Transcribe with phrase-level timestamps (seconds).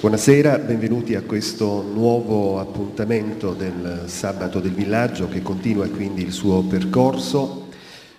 [0.00, 6.62] Buonasera, benvenuti a questo nuovo appuntamento del Sabato del Villaggio che continua quindi il suo
[6.62, 7.68] percorso,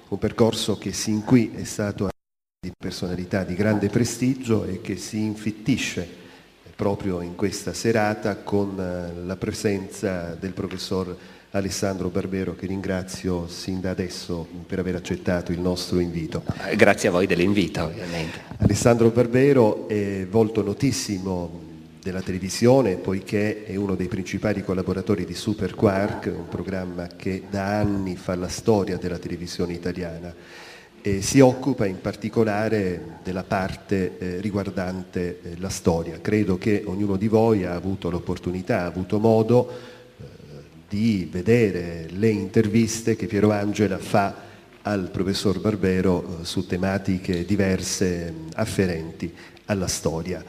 [0.10, 2.10] un percorso che sin qui è stato
[2.60, 6.08] di personalità di grande prestigio e che si infittisce
[6.76, 11.18] proprio in questa serata con eh, la presenza del professor
[11.50, 16.44] Alessandro Barbero che ringrazio sin da adesso per aver accettato il nostro invito.
[16.76, 18.40] Grazie a voi dell'invito ovviamente.
[18.58, 21.70] Alessandro Barbero è volto notissimo
[22.02, 27.80] della televisione poiché è uno dei principali collaboratori di Super Quark, un programma che da
[27.80, 30.34] anni fa la storia della televisione italiana
[31.04, 36.20] e si occupa in particolare della parte eh, riguardante eh, la storia.
[36.22, 40.24] Credo che ognuno di voi ha avuto l'opportunità, ha avuto modo eh,
[40.88, 44.49] di vedere le interviste che Piero Angela fa
[44.84, 49.34] al professor Barbero eh, su tematiche diverse afferenti
[49.66, 50.44] alla storia.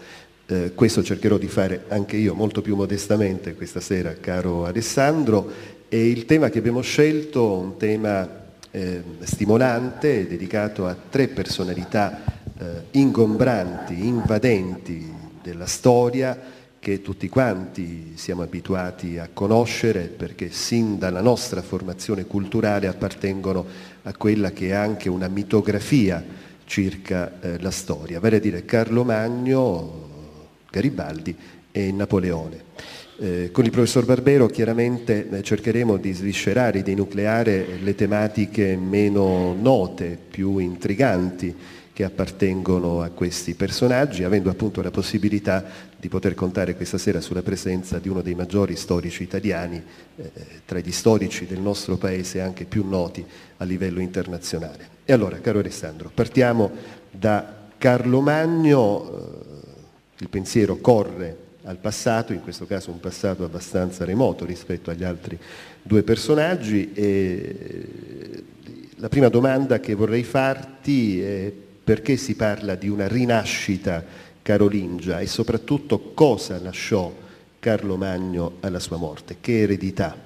[0.53, 5.51] Eh, questo cercherò di fare anche io molto più modestamente questa sera, caro Alessandro,
[5.89, 8.29] e il tema che abbiamo scelto, un tema
[8.71, 12.23] eh, stimolante, dedicato a tre personalità
[12.59, 15.11] eh, ingombranti, invadenti
[15.43, 16.39] della storia,
[16.79, 23.65] che tutti quanti siamo abituati a conoscere perché sin dalla nostra formazione culturale appartengono
[24.03, 26.23] a quella che è anche una mitografia
[26.67, 30.02] circa eh, la storia, vale a dire Carlo Magno,
[30.73, 31.37] Garibaldi
[31.71, 32.71] e Napoleone.
[33.19, 39.55] Eh, con il professor Barbero chiaramente eh, cercheremo di sviscerare, di nucleare le tematiche meno
[39.55, 41.55] note, più intriganti
[41.93, 45.63] che appartengono a questi personaggi, avendo appunto la possibilità
[45.95, 49.83] di poter contare questa sera sulla presenza di uno dei maggiori storici italiani,
[50.17, 50.31] eh,
[50.65, 53.23] tra gli storici del nostro paese anche più noti
[53.59, 54.89] a livello internazionale.
[55.05, 56.71] E allora, caro Alessandro, partiamo
[57.11, 59.42] da Carlo Magno, eh,
[60.23, 65.37] il pensiero corre al passato, in questo caso un passato abbastanza remoto rispetto agli altri
[65.83, 66.93] due personaggi.
[66.93, 68.45] E
[68.97, 71.53] la prima domanda che vorrei farti è
[71.83, 74.05] perché si parla di una rinascita
[74.43, 77.13] carolingia e soprattutto cosa lasciò
[77.59, 80.17] Carlo Magno alla sua morte, che eredità?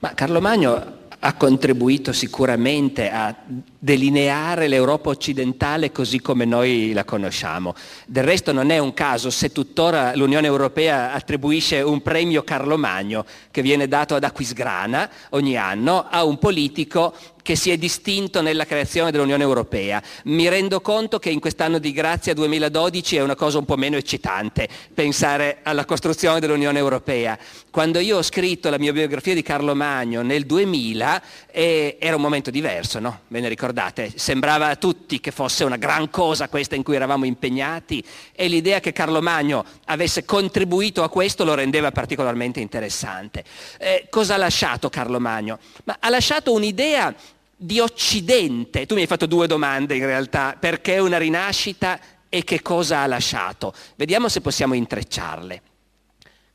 [0.00, 3.34] Ma Carlo Magno ha contribuito sicuramente a
[3.78, 7.74] delineare l'Europa occidentale così come noi la conosciamo.
[8.06, 13.24] Del resto non è un caso se tuttora l'Unione Europea attribuisce un premio Carlo Magno
[13.50, 18.64] che viene dato ad Aquisgrana ogni anno a un politico che si è distinto nella
[18.64, 20.02] creazione dell'Unione Europea.
[20.24, 23.96] Mi rendo conto che in quest'anno di grazia 2012 è una cosa un po' meno
[23.96, 27.38] eccitante pensare alla costruzione dell'Unione Europea.
[27.70, 32.22] Quando io ho scritto la mia biografia di Carlo Magno nel 2000 eh, era un
[32.22, 33.20] momento diverso, no?
[33.28, 34.12] Ve ne ricordate?
[34.14, 38.80] Sembrava a tutti che fosse una gran cosa questa in cui eravamo impegnati e l'idea
[38.80, 43.44] che Carlo Magno avesse contribuito a questo lo rendeva particolarmente interessante.
[43.78, 45.58] Eh, cosa ha lasciato Carlo Magno?
[45.84, 47.14] Ma ha lasciato un'idea
[47.56, 48.86] di Occidente.
[48.86, 51.98] Tu mi hai fatto due domande in realtà, perché una rinascita
[52.28, 53.72] e che cosa ha lasciato.
[53.96, 55.62] Vediamo se possiamo intrecciarle.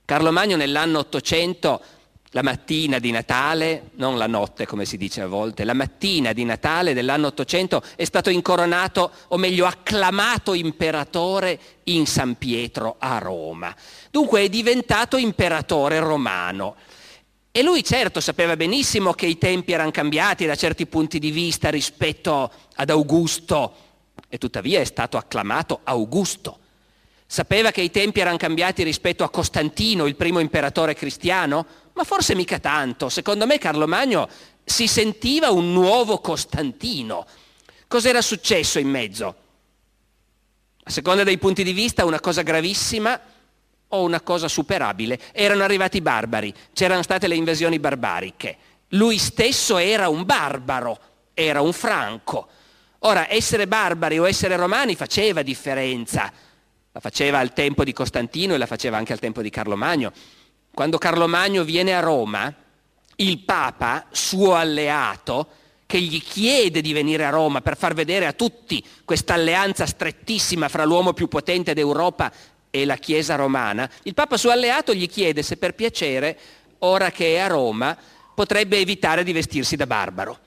[0.03, 1.81] Carlo Magno nell'anno 800,
[2.31, 6.43] la mattina di Natale, non la notte come si dice a volte, la mattina di
[6.43, 13.73] Natale dell'anno 800 è stato incoronato, o meglio acclamato imperatore in San Pietro a Roma.
[14.11, 16.75] Dunque è diventato imperatore romano.
[17.51, 21.69] E lui certo sapeva benissimo che i tempi erano cambiati da certi punti di vista
[21.69, 23.75] rispetto ad Augusto,
[24.27, 26.59] e tuttavia è stato acclamato Augusto.
[27.25, 31.65] Sapeva che i tempi erano cambiati rispetto a Costantino, il primo imperatore cristiano?
[31.93, 33.09] Ma forse mica tanto.
[33.09, 34.29] Secondo me Carlo Magno
[34.63, 37.25] si sentiva un nuovo Costantino.
[37.87, 39.35] Cos'era successo in mezzo?
[40.83, 43.19] A seconda dei punti di vista una cosa gravissima
[43.89, 45.19] o una cosa superabile.
[45.31, 48.57] Erano arrivati i barbari, c'erano state le invasioni barbariche.
[48.89, 50.99] Lui stesso era un barbaro,
[51.33, 52.47] era un franco.
[52.99, 56.31] Ora, essere barbari o essere romani faceva differenza.
[56.91, 60.11] La faceva al tempo di Costantino e la faceva anche al tempo di Carlo Magno.
[60.73, 62.53] Quando Carlo Magno viene a Roma,
[63.15, 65.47] il Papa, suo alleato,
[65.85, 70.67] che gli chiede di venire a Roma per far vedere a tutti questa alleanza strettissima
[70.67, 72.31] fra l'uomo più potente d'Europa
[72.69, 76.37] e la Chiesa romana, il Papa suo alleato gli chiede se per piacere,
[76.79, 77.97] ora che è a Roma,
[78.33, 80.39] potrebbe evitare di vestirsi da barbaro.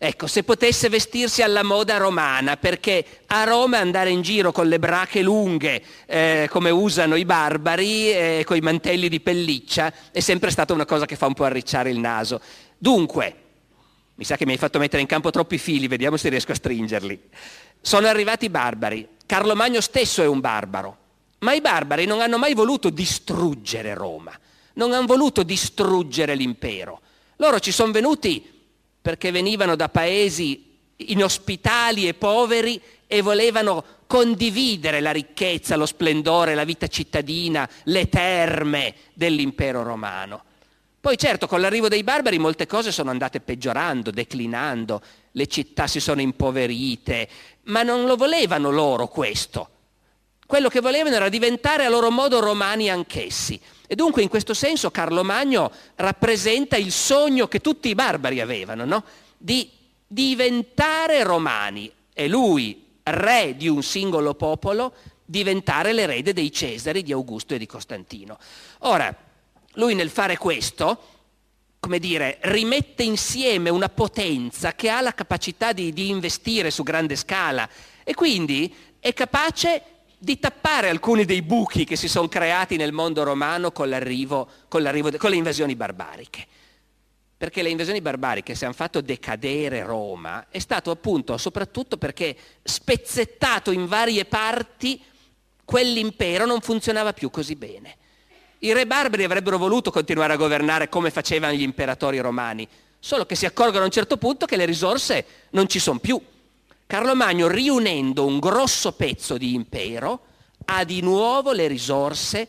[0.00, 4.78] Ecco, se potesse vestirsi alla moda romana, perché a Roma andare in giro con le
[4.78, 10.50] brache lunghe, eh, come usano i barbari, eh, con i mantelli di pelliccia, è sempre
[10.50, 12.40] stata una cosa che fa un po' arricciare il naso.
[12.76, 13.34] Dunque,
[14.14, 16.56] mi sa che mi hai fatto mettere in campo troppi fili, vediamo se riesco a
[16.56, 17.20] stringerli.
[17.80, 19.08] Sono arrivati i barbari.
[19.26, 21.06] Carlo Magno stesso è un barbaro
[21.40, 24.36] Ma i barbari non hanno mai voluto distruggere Roma,
[24.74, 27.00] non hanno voluto distruggere l'impero.
[27.36, 28.44] Loro ci sono venuti
[29.00, 36.64] perché venivano da paesi inospitali e poveri e volevano condividere la ricchezza, lo splendore, la
[36.64, 40.42] vita cittadina, le terme dell'impero romano.
[41.00, 45.00] Poi certo con l'arrivo dei barbari molte cose sono andate peggiorando, declinando,
[45.32, 47.28] le città si sono impoverite,
[47.64, 49.70] ma non lo volevano loro questo.
[50.48, 53.60] Quello che volevano era diventare a loro modo romani anch'essi.
[53.86, 58.86] E dunque in questo senso Carlo Magno rappresenta il sogno che tutti i barbari avevano,
[58.86, 59.04] no?
[59.36, 59.70] di
[60.06, 61.92] diventare romani.
[62.14, 67.66] E lui, re di un singolo popolo, diventare l'erede dei Cesari, di Augusto e di
[67.66, 68.38] Costantino.
[68.78, 69.14] Ora,
[69.74, 71.02] lui nel fare questo,
[71.78, 77.16] come dire, rimette insieme una potenza che ha la capacità di, di investire su grande
[77.16, 77.68] scala
[78.02, 79.82] e quindi è capace
[80.18, 84.82] di tappare alcuni dei buchi che si sono creati nel mondo romano con, l'arrivo, con,
[84.82, 86.46] l'arrivo, con le invasioni barbariche.
[87.36, 93.70] Perché le invasioni barbariche, se hanno fatto decadere Roma, è stato appunto soprattutto perché spezzettato
[93.70, 95.00] in varie parti
[95.64, 97.96] quell'impero non funzionava più così bene.
[98.60, 102.66] I re barbari avrebbero voluto continuare a governare come facevano gli imperatori romani,
[102.98, 106.20] solo che si accorgono a un certo punto che le risorse non ci sono più.
[106.88, 110.20] Carlo Magno, riunendo un grosso pezzo di impero,
[110.64, 112.48] ha di nuovo le risorse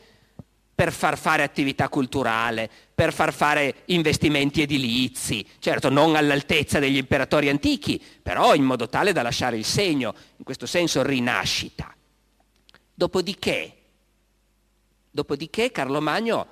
[0.74, 7.50] per far fare attività culturale, per far fare investimenti edilizi, certo non all'altezza degli imperatori
[7.50, 11.94] antichi, però in modo tale da lasciare il segno, in questo senso rinascita.
[12.94, 13.74] Dopodiché,
[15.12, 16.48] Dopodiché Carlo Magno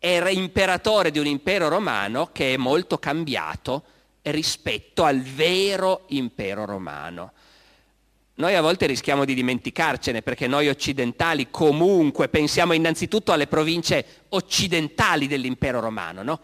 [0.00, 3.84] era imperatore di un impero romano che è molto cambiato
[4.30, 7.32] rispetto al vero impero romano.
[8.34, 15.26] Noi a volte rischiamo di dimenticarcene perché noi occidentali comunque pensiamo innanzitutto alle province occidentali
[15.26, 16.40] dell'impero romano, no?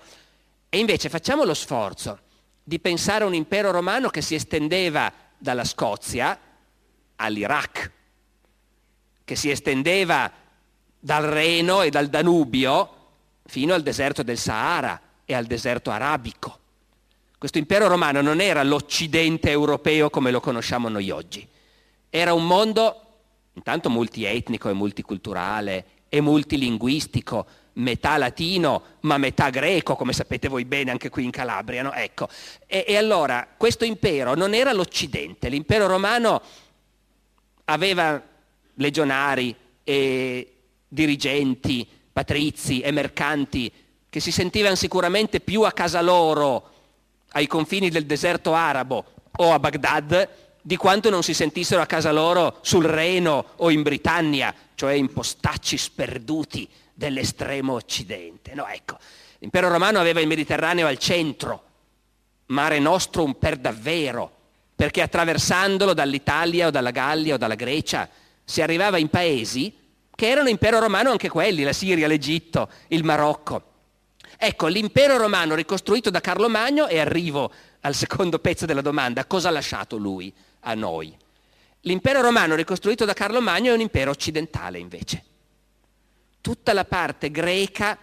[0.71, 2.19] E invece facciamo lo sforzo
[2.65, 6.39] di pensare a un impero romano che si estendeva dalla Scozia
[7.17, 7.91] all'Iraq,
[9.25, 10.33] che si estendeva
[10.99, 12.97] dal Reno e dal Danubio
[13.45, 16.61] fino al deserto del Sahara e al deserto arabico.
[17.43, 21.45] Questo impero romano non era l'Occidente europeo come lo conosciamo noi oggi,
[22.09, 23.07] era un mondo
[23.55, 30.93] intanto multietnico e multiculturale e multilinguistico, metà latino ma metà greco, come sapete voi bene
[30.93, 31.83] anche qui in Calabria.
[31.83, 31.93] No?
[31.93, 32.29] Ecco.
[32.65, 36.41] E, e allora questo impero non era l'Occidente, l'impero romano
[37.65, 38.23] aveva
[38.75, 39.53] legionari
[39.83, 43.73] e dirigenti, patrizi e mercanti
[44.09, 46.71] che si sentivano sicuramente più a casa loro
[47.33, 49.05] ai confini del deserto arabo
[49.37, 50.29] o a Baghdad
[50.63, 55.13] di quanto non si sentissero a casa loro sul Reno o in Britannia, cioè in
[55.13, 58.55] postacci sperduti dell'estremo occidente.
[58.55, 58.97] No, ecco,
[59.39, 61.63] l'impero romano aveva il Mediterraneo al centro,
[62.47, 64.31] mare nostrum per davvero,
[64.77, 68.09] perché attraversandolo dall'Italia o dalla Gallia o dalla Grecia
[68.45, 69.75] si arrivava in paesi
[70.15, 73.71] che erano impero romano anche quelli, la Siria, l'Egitto, il Marocco.
[74.45, 77.53] Ecco, l'impero romano ricostruito da Carlo Magno, e arrivo
[77.83, 81.17] al secondo pezzo della domanda, cosa ha lasciato lui a noi?
[81.83, 85.23] L'impero romano ricostruito da Carlo Magno è un impero occidentale invece.
[86.41, 87.97] Tutta la parte greca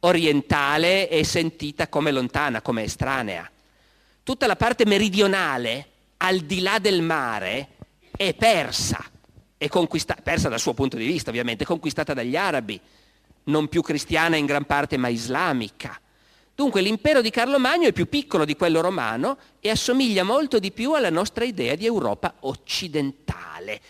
[0.00, 3.48] orientale è sentita come lontana, come estranea.
[4.24, 7.68] Tutta la parte meridionale, al di là del mare,
[8.16, 8.98] è persa
[9.56, 9.70] e
[10.24, 12.80] persa dal suo punto di vista ovviamente, conquistata dagli arabi,
[13.48, 16.00] non più cristiana in gran parte ma islamica.
[16.54, 20.72] Dunque l'impero di Carlo Magno è più piccolo di quello romano e assomiglia molto di
[20.72, 23.80] più alla nostra idea di Europa occidentale.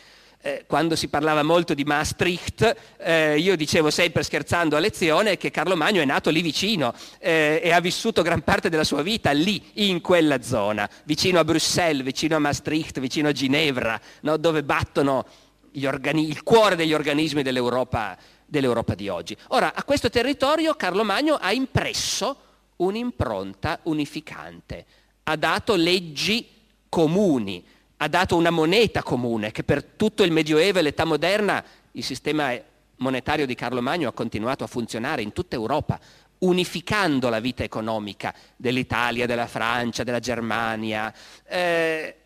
[0.41, 5.51] Eh, quando si parlava molto di Maastricht, eh, io dicevo sempre scherzando a lezione che
[5.51, 9.31] Carlo Magno è nato lì vicino eh, e ha vissuto gran parte della sua vita
[9.31, 14.37] lì, in quella zona, vicino a Bruxelles, vicino a Maastricht, vicino a Ginevra, no?
[14.37, 15.27] dove battono
[15.87, 18.17] organi- il cuore degli organismi dell'Europa,
[18.49, 19.37] dell'Europa di oggi.
[19.49, 22.37] Ora, a questo territorio Carlo Magno ha impresso
[22.77, 24.87] un'impronta unificante,
[25.25, 26.49] ha dato leggi
[26.89, 27.65] comuni,
[27.99, 31.63] ha dato una moneta comune che per tutto il Medioevo e l'età moderna
[31.93, 32.57] il sistema
[32.97, 35.99] monetario di Carlo Magno ha continuato a funzionare in tutta Europa,
[36.39, 41.13] unificando la vita economica dell'Italia, della Francia, della Germania.
[41.47, 42.17] Eh,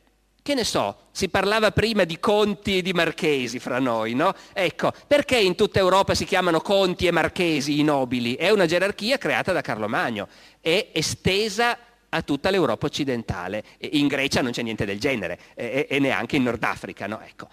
[0.42, 4.34] che ne so, si parlava prima di conti e di marchesi fra noi, no?
[4.52, 8.34] Ecco, perché in tutta Europa si chiamano conti e marchesi i nobili?
[8.34, 10.26] È una gerarchia creata da Carlo Magno,
[10.60, 13.62] è estesa a tutta l'Europa occidentale.
[13.92, 17.20] In Grecia non c'è niente del genere e, neanche in Nord Africa, no?
[17.24, 17.48] Ecco.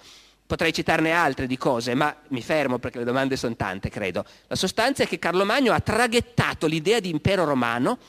[0.49, 4.25] Potrei citarne altre di cose, ma mi fermo perché le domande sono tante, credo.
[4.47, 7.99] La sostanza è che Carlo Magno ha traghettato l'idea di impero romano,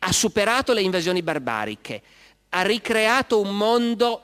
[0.00, 2.02] ha superato le invasioni barbariche,
[2.50, 4.22] ha ricreato un mondo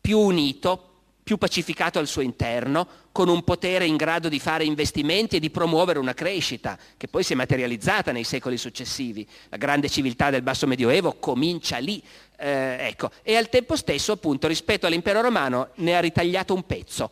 [0.00, 0.88] più unito,
[1.22, 5.50] più pacificato al suo interno, con un potere in grado di fare investimenti e di
[5.50, 9.26] promuovere una crescita che poi si è materializzata nei secoli successivi.
[9.48, 12.02] La grande civiltà del basso medioevo comincia lì.
[12.36, 13.10] Eh, ecco.
[13.22, 17.10] E al tempo stesso, appunto, rispetto all'impero romano ne ha ritagliato un pezzo,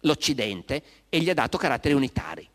[0.00, 2.48] l'Occidente, e gli ha dato caratteri unitari.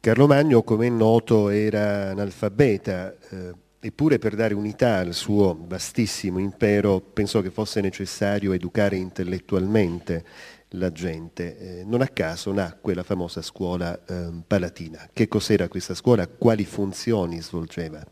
[0.00, 3.14] Carlo Magno, come è noto, era analfabeta.
[3.30, 10.24] Eh Eppure per dare unità al suo vastissimo impero pensò che fosse necessario educare intellettualmente
[10.70, 11.58] la gente.
[11.58, 15.08] Eh, non a caso nacque la famosa scuola eh, palatina.
[15.12, 16.26] Che cos'era questa scuola?
[16.26, 18.04] Quali funzioni svolgeva?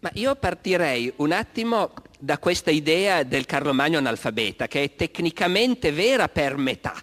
[0.00, 5.92] Ma io partirei un attimo da questa idea del Carlo Magno analfabeta, che è tecnicamente
[5.92, 6.94] vera per metà,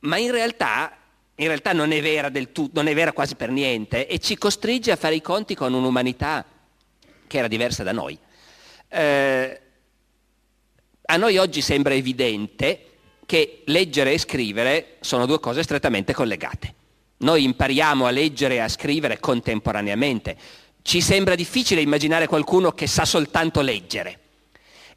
[0.00, 0.94] ma in realtà,
[1.36, 4.36] in realtà non, è vera del tu, non è vera quasi per niente e ci
[4.36, 6.44] costringe a fare i conti con un'umanità
[7.28, 8.18] che era diversa da noi.
[8.88, 9.60] Eh,
[11.10, 12.84] a noi oggi sembra evidente
[13.24, 16.74] che leggere e scrivere sono due cose strettamente collegate.
[17.18, 20.36] Noi impariamo a leggere e a scrivere contemporaneamente.
[20.82, 24.18] Ci sembra difficile immaginare qualcuno che sa soltanto leggere.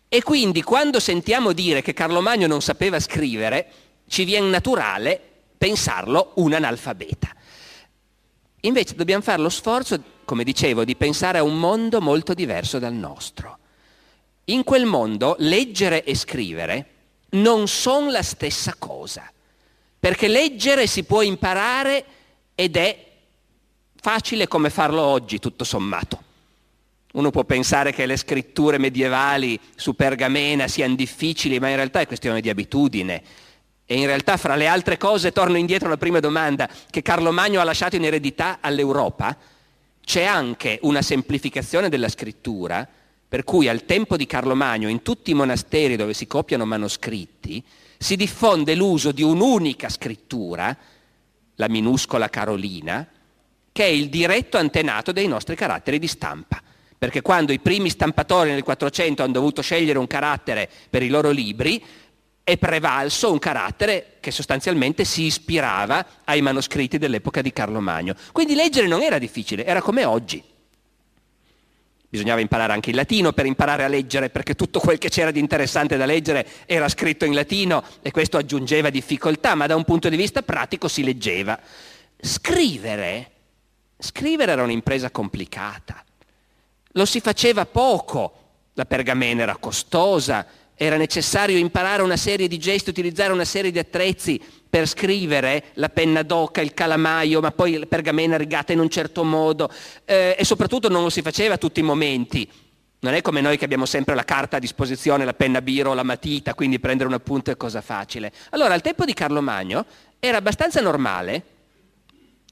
[0.08, 3.68] E quindi quando sentiamo dire che Carlo Magno non sapeva scrivere,
[4.08, 5.20] ci viene naturale
[5.58, 7.30] pensarlo un analfabeta.
[8.62, 12.94] Invece dobbiamo fare lo sforzo come dicevo, di pensare a un mondo molto diverso dal
[12.94, 13.58] nostro.
[14.46, 16.86] In quel mondo leggere e scrivere
[17.32, 19.30] non sono la stessa cosa,
[20.00, 22.06] perché leggere si può imparare
[22.56, 23.08] ed è
[24.00, 26.24] facile come farlo oggi, tutto sommato.
[27.12, 32.08] Uno può pensare che le scritture medievali su pergamena siano difficili, ma in realtà è
[32.08, 33.22] questione di abitudine.
[33.86, 37.60] E in realtà, fra le altre cose, torno indietro alla prima domanda, che Carlo Magno
[37.60, 39.51] ha lasciato in eredità all'Europa,
[40.12, 42.86] c'è anche una semplificazione della scrittura,
[43.30, 47.64] per cui al tempo di Carlo Magno, in tutti i monasteri dove si copiano manoscritti,
[47.98, 50.78] si diffonde l'uso di un'unica scrittura,
[51.56, 53.08] la minuscola Carolina,
[53.72, 56.62] che è il diretto antenato dei nostri caratteri di stampa.
[56.98, 61.30] Perché quando i primi stampatori nel 400 hanno dovuto scegliere un carattere per i loro
[61.30, 61.82] libri,
[62.52, 68.14] è prevalso un carattere che sostanzialmente si ispirava ai manoscritti dell'epoca di Carlo Magno.
[68.34, 70.44] Quindi leggere non era difficile, era come oggi.
[72.10, 75.40] Bisognava imparare anche il latino per imparare a leggere, perché tutto quel che c'era di
[75.40, 80.10] interessante da leggere era scritto in latino e questo aggiungeva difficoltà, ma da un punto
[80.10, 81.58] di vista pratico si leggeva.
[82.20, 83.32] Scrivere,
[83.98, 86.04] scrivere era un'impresa complicata.
[86.96, 88.40] Lo si faceva poco,
[88.74, 90.46] la pergamena era costosa,
[90.84, 95.90] era necessario imparare una serie di gesti, utilizzare una serie di attrezzi per scrivere, la
[95.90, 99.70] penna d'oca, il calamaio, ma poi la pergamena rigata in un certo modo
[100.06, 102.50] eh, e soprattutto non lo si faceva a tutti i momenti.
[103.02, 106.02] Non è come noi che abbiamo sempre la carta a disposizione, la penna biro, la
[106.02, 108.32] matita, quindi prendere un appunto è cosa facile.
[108.50, 109.86] Allora, al tempo di Carlo Magno
[110.20, 111.44] era abbastanza normale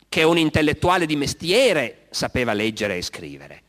[0.08, 3.64] che un intellettuale di mestiere sapeva leggere e scrivere.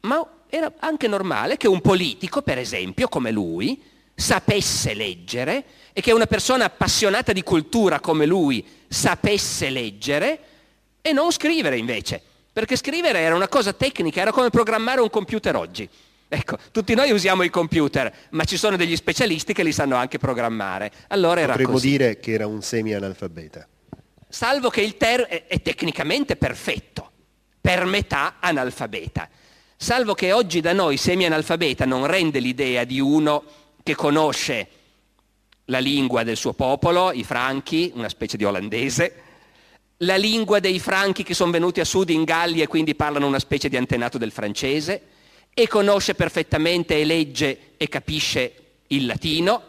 [0.00, 3.80] Ma era anche normale che un politico, per esempio, come lui,
[4.14, 10.38] sapesse leggere e che una persona appassionata di cultura come lui sapesse leggere
[11.00, 12.20] e non scrivere invece,
[12.52, 15.88] perché scrivere era una cosa tecnica, era come programmare un computer oggi.
[16.28, 20.18] Ecco, tutti noi usiamo i computer, ma ci sono degli specialisti che li sanno anche
[20.18, 20.92] programmare.
[21.08, 21.88] Allora era Potremmo così.
[21.88, 23.66] dire che era un semi-analfabeta.
[24.28, 27.10] Salvo che il ter è, è tecnicamente perfetto,
[27.60, 29.28] per metà analfabeta
[29.82, 33.42] salvo che oggi da noi semi-analfabeta non rende l'idea di uno
[33.82, 34.68] che conosce
[35.64, 39.22] la lingua del suo popolo, i franchi, una specie di olandese,
[39.98, 43.38] la lingua dei franchi che sono venuti a sud in Gallia e quindi parlano una
[43.38, 45.02] specie di antenato del francese,
[45.54, 48.54] e conosce perfettamente e legge e capisce
[48.88, 49.62] il latino,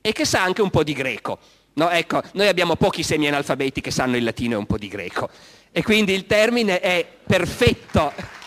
[0.00, 1.38] e che sa anche un po' di greco.
[1.74, 5.28] No, ecco, noi abbiamo pochi semi-analfabeti che sanno il latino e un po' di greco.
[5.70, 8.42] E quindi il termine è perfetto.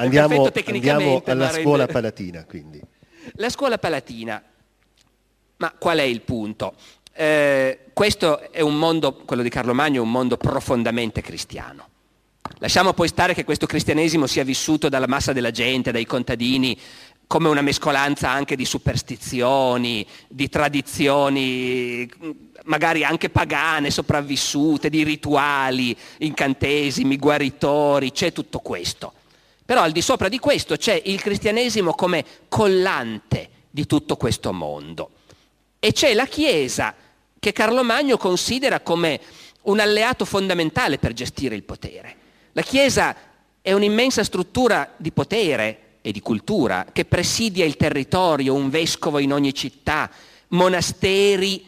[0.00, 2.80] Andiamo, andiamo alla scuola palatina, quindi.
[3.34, 4.42] La scuola palatina,
[5.58, 6.74] ma qual è il punto?
[7.12, 11.88] Eh, questo è un mondo, quello di Carlo Magno, un mondo profondamente cristiano.
[12.58, 16.78] Lasciamo poi stare che questo cristianesimo sia vissuto dalla massa della gente, dai contadini,
[17.26, 22.10] come una mescolanza anche di superstizioni, di tradizioni
[22.64, 29.12] magari anche pagane, sopravvissute, di rituali, incantesimi, guaritori, c'è tutto questo.
[29.70, 35.10] Però al di sopra di questo c'è il cristianesimo come collante di tutto questo mondo.
[35.78, 36.92] E c'è la Chiesa
[37.38, 39.20] che Carlo Magno considera come
[39.62, 42.16] un alleato fondamentale per gestire il potere.
[42.50, 43.14] La Chiesa
[43.62, 49.32] è un'immensa struttura di potere e di cultura che presidia il territorio, un vescovo in
[49.32, 50.10] ogni città,
[50.48, 51.64] monasteri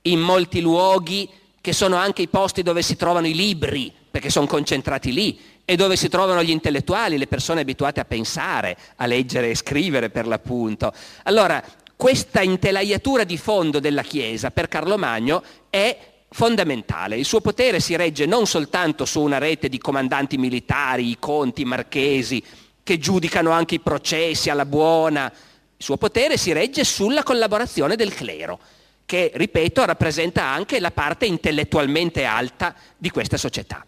[0.00, 1.28] in molti luoghi
[1.60, 5.38] che sono anche i posti dove si trovano i libri, perché sono concentrati lì,
[5.72, 10.10] e dove si trovano gli intellettuali, le persone abituate a pensare, a leggere e scrivere
[10.10, 10.92] per l'appunto.
[11.22, 11.64] Allora,
[11.96, 15.96] questa intelaiatura di fondo della Chiesa per Carlo Magno è
[16.28, 17.16] fondamentale.
[17.16, 21.62] Il suo potere si regge non soltanto su una rete di comandanti militari, i conti,
[21.62, 22.44] i marchesi,
[22.82, 25.32] che giudicano anche i processi alla buona.
[25.74, 28.58] Il suo potere si regge sulla collaborazione del clero,
[29.06, 33.86] che, ripeto, rappresenta anche la parte intellettualmente alta di questa società.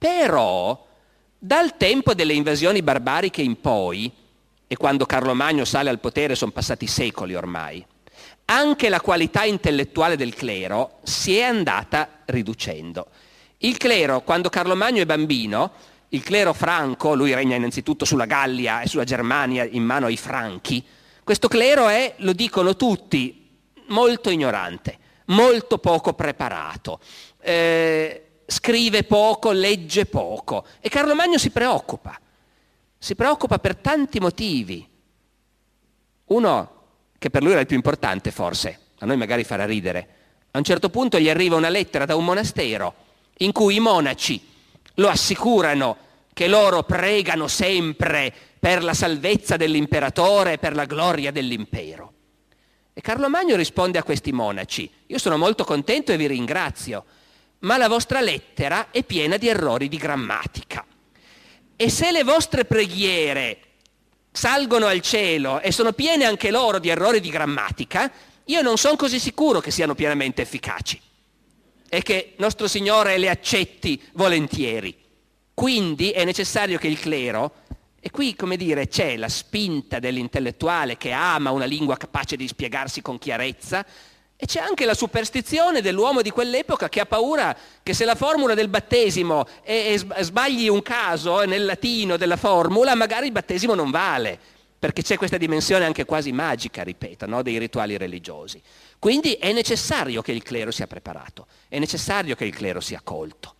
[0.00, 0.86] Però,
[1.38, 4.10] dal tempo delle invasioni barbariche in poi,
[4.66, 7.84] e quando Carlo Magno sale al potere sono passati secoli ormai,
[8.46, 13.08] anche la qualità intellettuale del clero si è andata riducendo.
[13.58, 15.70] Il clero, quando Carlo Magno è bambino,
[16.08, 20.82] il clero franco, lui regna innanzitutto sulla Gallia e sulla Germania in mano ai franchi,
[21.22, 23.50] questo clero è, lo dicono tutti,
[23.88, 27.00] molto ignorante, molto poco preparato,
[27.42, 32.18] eh, scrive poco, legge poco e Carlo Magno si preoccupa,
[32.98, 34.86] si preoccupa per tanti motivi.
[36.26, 36.78] Uno
[37.16, 40.08] che per lui era il più importante forse, a noi magari farà ridere.
[40.50, 42.94] A un certo punto gli arriva una lettera da un monastero
[43.38, 44.48] in cui i monaci
[44.94, 45.96] lo assicurano
[46.32, 52.12] che loro pregano sempre per la salvezza dell'imperatore e per la gloria dell'impero.
[52.92, 57.04] E Carlo Magno risponde a questi monaci, io sono molto contento e vi ringrazio,
[57.60, 60.84] ma la vostra lettera è piena di errori di grammatica.
[61.76, 63.58] E se le vostre preghiere
[64.30, 68.10] salgono al cielo e sono piene anche loro di errori di grammatica,
[68.44, 71.00] io non sono così sicuro che siano pienamente efficaci
[71.88, 74.96] e che nostro Signore le accetti volentieri.
[75.52, 77.52] Quindi è necessario che il clero,
[78.00, 83.02] e qui come dire c'è la spinta dell'intellettuale che ama una lingua capace di spiegarsi
[83.02, 83.84] con chiarezza,
[84.42, 88.54] e c'è anche la superstizione dell'uomo di quell'epoca che ha paura che se la formula
[88.54, 93.90] del battesimo è, è, sbagli un caso nel latino della formula, magari il battesimo non
[93.90, 94.38] vale,
[94.78, 97.42] perché c'è questa dimensione anche quasi magica, ripeto, no?
[97.42, 98.62] dei rituali religiosi.
[98.98, 103.56] Quindi è necessario che il clero sia preparato, è necessario che il clero sia colto.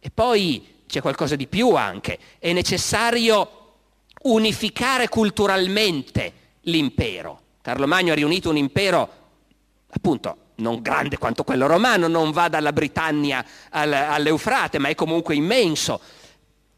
[0.00, 3.74] E poi c'è qualcosa di più anche, è necessario
[4.22, 7.42] unificare culturalmente l'impero.
[7.62, 9.19] Carlo Magno ha riunito un impero
[9.90, 16.00] appunto non grande quanto quello romano, non va dalla Britannia all'Eufrate, ma è comunque immenso,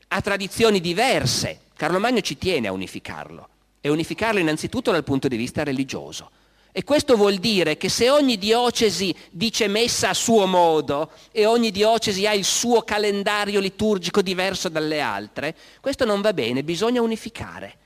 [0.09, 1.61] ha tradizioni diverse.
[1.77, 3.49] Carlo Magno ci tiene a unificarlo
[3.81, 6.31] e unificarlo innanzitutto dal punto di vista religioso.
[6.75, 11.71] E questo vuol dire che se ogni diocesi dice messa a suo modo e ogni
[11.71, 17.77] diocesi ha il suo calendario liturgico diverso dalle altre, questo non va bene, bisogna unificare.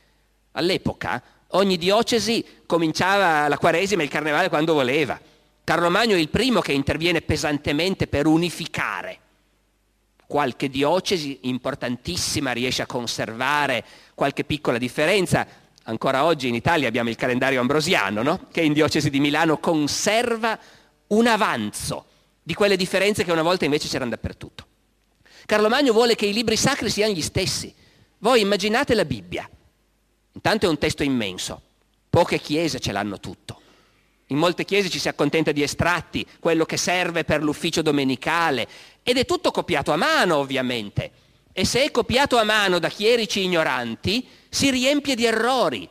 [0.53, 5.18] All'epoca Ogni diocesi cominciava la Quaresima e il Carnevale quando voleva.
[5.62, 9.18] Carlo Magno è il primo che interviene pesantemente per unificare.
[10.26, 15.46] Qualche diocesi importantissima riesce a conservare qualche piccola differenza.
[15.85, 18.46] Ancora oggi in Italia abbiamo il calendario ambrosiano, no?
[18.50, 20.59] che in diocesi di Milano conserva
[21.09, 22.06] un avanzo
[22.42, 24.66] di quelle differenze che una volta invece c'erano dappertutto.
[25.46, 27.72] Carlo Magno vuole che i libri sacri siano gli stessi.
[28.18, 29.48] Voi immaginate la Bibbia,
[30.37, 31.62] Intanto è un testo immenso,
[32.11, 33.62] poche chiese ce l'hanno tutto.
[34.27, 38.68] In molte chiese ci si accontenta di estratti, quello che serve per l'ufficio domenicale,
[39.03, 41.11] ed è tutto copiato a mano ovviamente.
[41.55, 45.88] E se è copiato a mano da chierici ignoranti, si riempie di errori.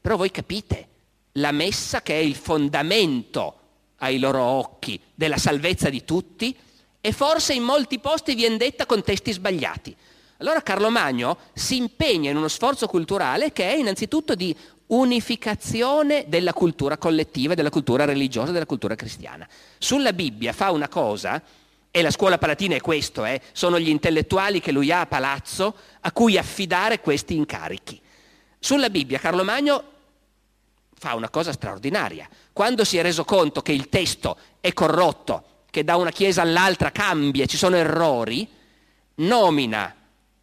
[0.00, 0.88] Però voi capite,
[1.32, 3.58] la messa che è il fondamento
[3.96, 6.56] ai loro occhi della salvezza di tutti,
[7.00, 9.96] e forse in molti posti viene detta con testi sbagliati.
[10.40, 16.54] Allora Carlo Magno si impegna in uno sforzo culturale che è innanzitutto di unificazione della
[16.54, 19.46] cultura collettiva, della cultura religiosa, della cultura cristiana.
[19.78, 21.42] Sulla Bibbia fa una cosa,
[21.90, 25.74] e la scuola palatina è questo, eh, sono gli intellettuali che lui ha a palazzo
[26.00, 28.00] a cui affidare questi incarichi.
[28.58, 29.84] Sulla Bibbia Carlo Magno
[30.94, 32.28] fa una cosa straordinaria.
[32.52, 36.90] Quando si è reso conto che il testo è corrotto, che da una chiesa all'altra
[36.90, 38.48] cambia, ci sono errori,
[39.16, 39.94] nomina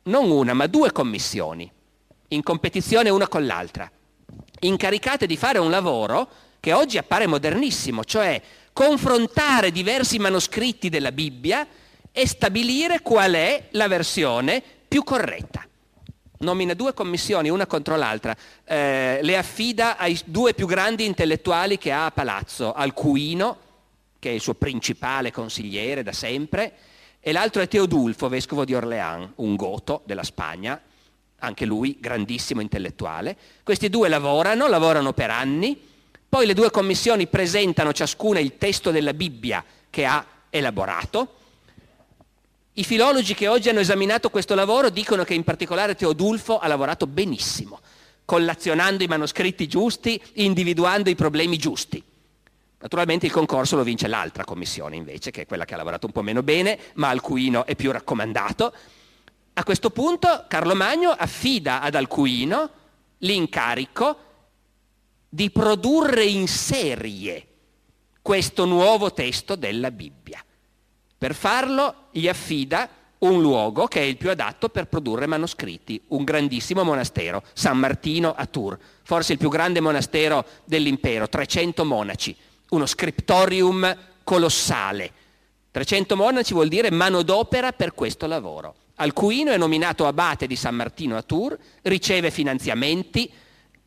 [0.07, 1.71] non una, ma due commissioni,
[2.29, 3.89] in competizione una con l'altra,
[4.61, 6.27] incaricate di fare un lavoro
[6.59, 8.41] che oggi appare modernissimo, cioè
[8.73, 11.65] confrontare diversi manoscritti della Bibbia
[12.11, 15.65] e stabilire qual è la versione più corretta.
[16.39, 21.91] nomina due commissioni, una contro l'altra, eh, le affida ai due più grandi intellettuali che
[21.91, 23.57] ha a palazzo, Alcuino,
[24.19, 26.73] che è il suo principale consigliere da sempre,
[27.27, 30.81] e l'altro è Teodulfo, vescovo di Orléans, un goto della Spagna,
[31.39, 33.35] anche lui grandissimo intellettuale.
[33.63, 35.77] Questi due lavorano, lavorano per anni,
[36.29, 41.33] poi le due commissioni presentano ciascuna il testo della Bibbia che ha elaborato.
[42.71, 47.07] I filologi che oggi hanno esaminato questo lavoro dicono che in particolare Teodulfo ha lavorato
[47.07, 47.81] benissimo,
[48.23, 52.01] collazionando i manoscritti giusti, individuando i problemi giusti.
[52.79, 56.11] Naturalmente il concorso lo vince l'altra commissione invece, che è quella che ha lavorato un
[56.11, 58.73] po' meno bene, ma Alcuino è più raccomandato.
[59.53, 62.69] A questo punto Carlo Magno affida ad Alcuino
[63.19, 64.17] l'incarico
[65.27, 67.47] di produrre in serie
[68.21, 70.43] questo nuovo testo della Bibbia.
[71.17, 72.87] Per farlo gli affida
[73.19, 78.35] un luogo che è il più adatto per produrre manoscritti, un grandissimo monastero, San Martino
[78.35, 82.35] a Tours, forse il più grande monastero dell'impero, 300 monaci,
[82.69, 85.11] uno scriptorium colossale.
[85.71, 88.75] 300 monaci vuol dire manodopera per questo lavoro.
[88.95, 93.31] Alcuino è nominato abate di San Martino a Tours, riceve finanziamenti,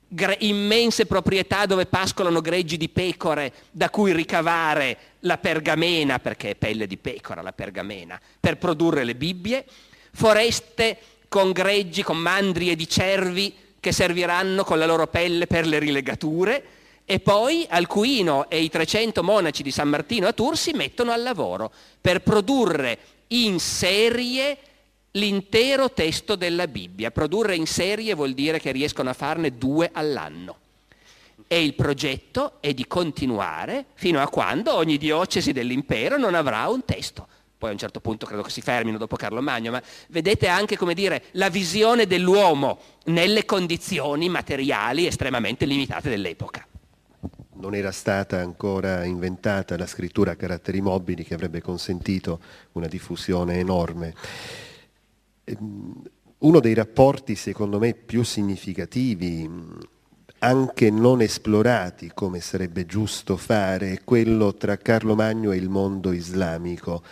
[0.07, 6.55] gre- immense proprietà dove pascolano greggi di pecore da cui ricavare la pergamena, perché è
[6.55, 9.65] pelle di pecora la pergamena, per produrre le Bibbie,
[10.13, 15.79] foreste con greggi, con mandrie di cervi che serviranno con la loro pelle per le
[15.79, 16.65] rilegature,
[17.05, 21.23] e poi Alcuino e i 300 monaci di San Martino a Tours si mettono al
[21.23, 24.57] lavoro per produrre in serie
[25.13, 27.11] l'intero testo della Bibbia.
[27.11, 30.59] Produrre in serie vuol dire che riescono a farne due all'anno.
[31.49, 36.85] E il progetto è di continuare fino a quando ogni diocesi dell'impero non avrà un
[36.85, 37.27] testo.
[37.59, 40.77] Poi a un certo punto credo che si fermino dopo Carlo Magno, ma vedete anche
[40.77, 46.67] come dire la visione dell'uomo nelle condizioni materiali estremamente limitate dell'epoca
[47.61, 52.41] non era stata ancora inventata la scrittura a caratteri mobili che avrebbe consentito
[52.73, 54.15] una diffusione enorme.
[55.45, 56.03] Ehm,
[56.39, 59.49] uno dei rapporti, secondo me, più significativi,
[60.39, 66.13] anche non esplorati come sarebbe giusto fare, è quello tra Carlo Magno e il mondo
[66.13, 67.03] islamico.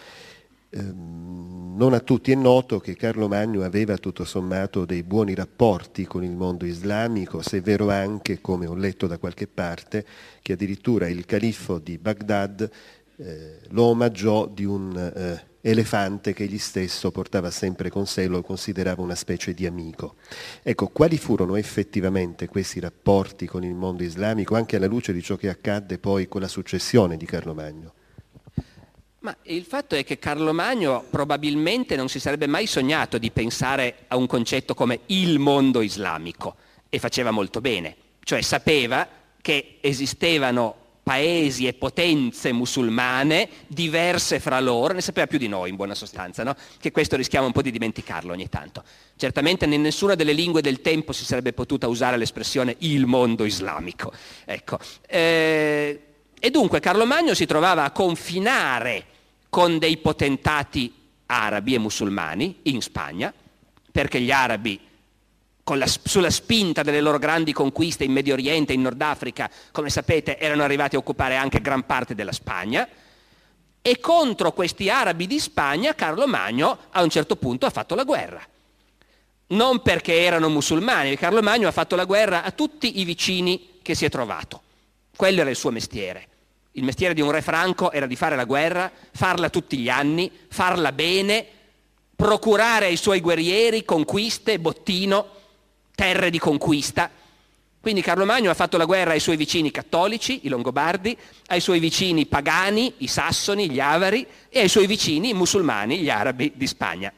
[0.71, 6.07] Ehm, non a tutti è noto che Carlo Magno aveva tutto sommato dei buoni rapporti
[6.07, 10.05] con il mondo islamico, se è vero anche, come ho letto da qualche parte,
[10.43, 12.69] che addirittura il califfo di Baghdad
[13.17, 18.43] eh, lo omaggiò di un eh, elefante che egli stesso portava sempre con sé, lo
[18.43, 20.17] considerava una specie di amico.
[20.63, 25.37] Ecco, quali furono effettivamente questi rapporti con il mondo islamico, anche alla luce di ciò
[25.37, 27.93] che accadde poi con la successione di Carlo Magno?
[29.21, 34.05] Ma il fatto è che Carlo Magno probabilmente non si sarebbe mai sognato di pensare
[34.09, 36.55] a un concetto come il mondo islamico
[36.89, 39.09] e faceva molto bene, cioè sapeva
[39.41, 45.77] che esistevano paesi e potenze musulmane diverse fra loro, ne sapeva più di noi in
[45.77, 46.55] buona sostanza, no?
[46.79, 48.85] che questo rischiamo un po' di dimenticarlo ogni tanto.
[49.17, 54.13] Certamente in nessuna delle lingue del tempo si sarebbe potuta usare l'espressione il mondo islamico.
[54.45, 54.79] Ecco.
[55.07, 56.08] Eh,
[56.41, 59.05] e dunque Carlo Magno si trovava a confinare
[59.49, 60.93] con dei potentati
[61.27, 63.33] arabi e musulmani in Spagna,
[63.91, 64.81] perché gli arabi
[65.75, 70.39] la, sulla spinta delle loro grandi conquiste in Medio Oriente, in Nord Africa, come sapete,
[70.39, 72.89] erano arrivati a occupare anche gran parte della Spagna.
[73.81, 78.05] E contro questi arabi di Spagna Carlo Magno a un certo punto ha fatto la
[78.05, 78.41] guerra.
[79.49, 83.95] Non perché erano musulmani, Carlo Magno ha fatto la guerra a tutti i vicini che
[83.95, 84.63] si è trovato.
[85.19, 86.29] Quello era il suo mestiere.
[86.75, 90.31] Il mestiere di un re franco era di fare la guerra, farla tutti gli anni,
[90.47, 91.45] farla bene,
[92.15, 95.27] procurare ai suoi guerrieri conquiste, bottino,
[95.97, 97.11] terre di conquista.
[97.81, 101.81] Quindi Carlo Magno ha fatto la guerra ai suoi vicini cattolici, i Longobardi, ai suoi
[101.81, 107.13] vicini pagani, i Sassoni, gli Avari, e ai suoi vicini musulmani, gli arabi di Spagna.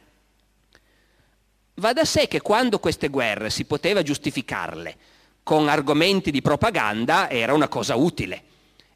[1.75, 4.97] Va da sé che quando queste guerre si poteva giustificarle
[5.43, 8.43] con argomenti di propaganda era una cosa utile.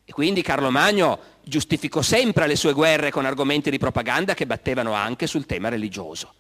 [0.05, 4.93] E quindi Carlo Magno giustificò sempre le sue guerre con argomenti di propaganda che battevano
[4.93, 6.35] anche sul tema religioso.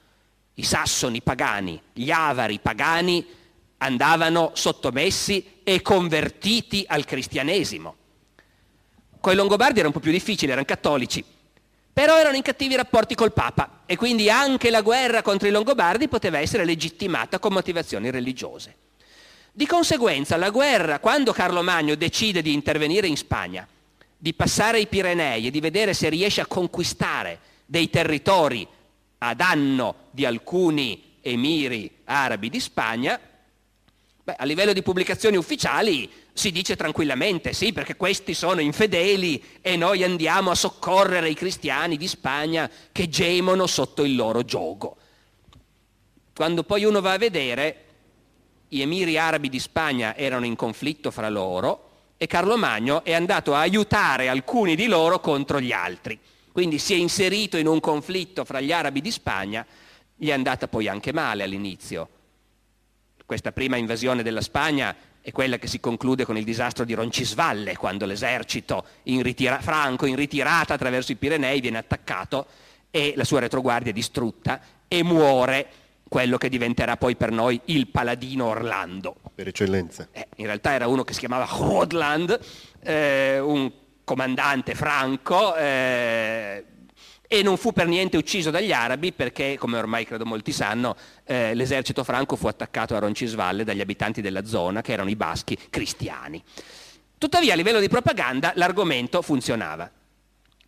[0.54, 3.26] I sassoni pagani, gli avari pagani
[3.78, 7.96] andavano sottomessi e convertiti al cristianesimo.
[9.20, 11.24] Con i Longobardi era un po' più difficile, erano cattolici,
[11.92, 16.08] però erano in cattivi rapporti col Papa e quindi anche la guerra contro i Longobardi
[16.08, 18.76] poteva essere legittimata con motivazioni religiose.
[19.56, 23.64] Di conseguenza la guerra, quando Carlo Magno decide di intervenire in Spagna,
[24.16, 28.66] di passare i Pirenei e di vedere se riesce a conquistare dei territori
[29.18, 33.20] a danno di alcuni emiri arabi di Spagna,
[34.24, 39.76] beh, a livello di pubblicazioni ufficiali si dice tranquillamente sì perché questi sono infedeli e
[39.76, 44.96] noi andiamo a soccorrere i cristiani di Spagna che gemono sotto il loro gioco.
[46.34, 47.83] Quando poi uno va a vedere,
[48.74, 53.54] gli emiri arabi di Spagna erano in conflitto fra loro e Carlo Magno è andato
[53.54, 56.18] a aiutare alcuni di loro contro gli altri.
[56.50, 59.64] Quindi si è inserito in un conflitto fra gli arabi di Spagna,
[60.16, 62.08] gli è andata poi anche male all'inizio.
[63.24, 67.76] Questa prima invasione della Spagna è quella che si conclude con il disastro di Roncisvalle,
[67.76, 72.46] quando l'esercito in ritira- franco in ritirata attraverso i Pirenei viene attaccato
[72.90, 75.82] e la sua retroguardia è distrutta e muore
[76.14, 79.16] quello che diventerà poi per noi il paladino Orlando.
[79.34, 80.06] Per eccellenza.
[80.12, 82.38] Eh, in realtà era uno che si chiamava Rodland,
[82.84, 83.68] eh, un
[84.04, 86.64] comandante franco, eh,
[87.26, 91.52] e non fu per niente ucciso dagli arabi perché, come ormai credo molti sanno, eh,
[91.52, 96.40] l'esercito franco fu attaccato a Roncisvalle dagli abitanti della zona, che erano i baschi cristiani.
[97.18, 99.90] Tuttavia a livello di propaganda l'argomento funzionava.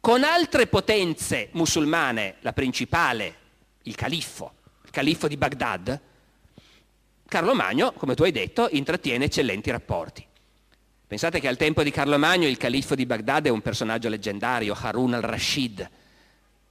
[0.01, 3.35] Con altre potenze musulmane, la principale,
[3.83, 4.55] il califfo,
[4.97, 6.01] califfo di Baghdad,
[7.29, 10.25] Carlo Magno, come tu hai detto, intrattiene eccellenti rapporti.
[11.07, 14.75] Pensate che al tempo di Carlo Magno il califfo di Baghdad è un personaggio leggendario,
[14.75, 15.91] Harun al-Rashid,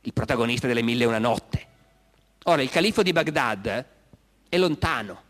[0.02, 1.68] il protagonista delle Mille e una notte.
[2.46, 3.86] Ora, il califfo di Baghdad
[4.50, 5.22] è lontano,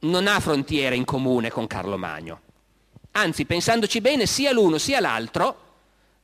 [0.00, 2.40] non ha frontiere in comune con Carlo Magno.
[3.12, 5.74] Anzi, pensandoci bene, sia l'uno sia l'altro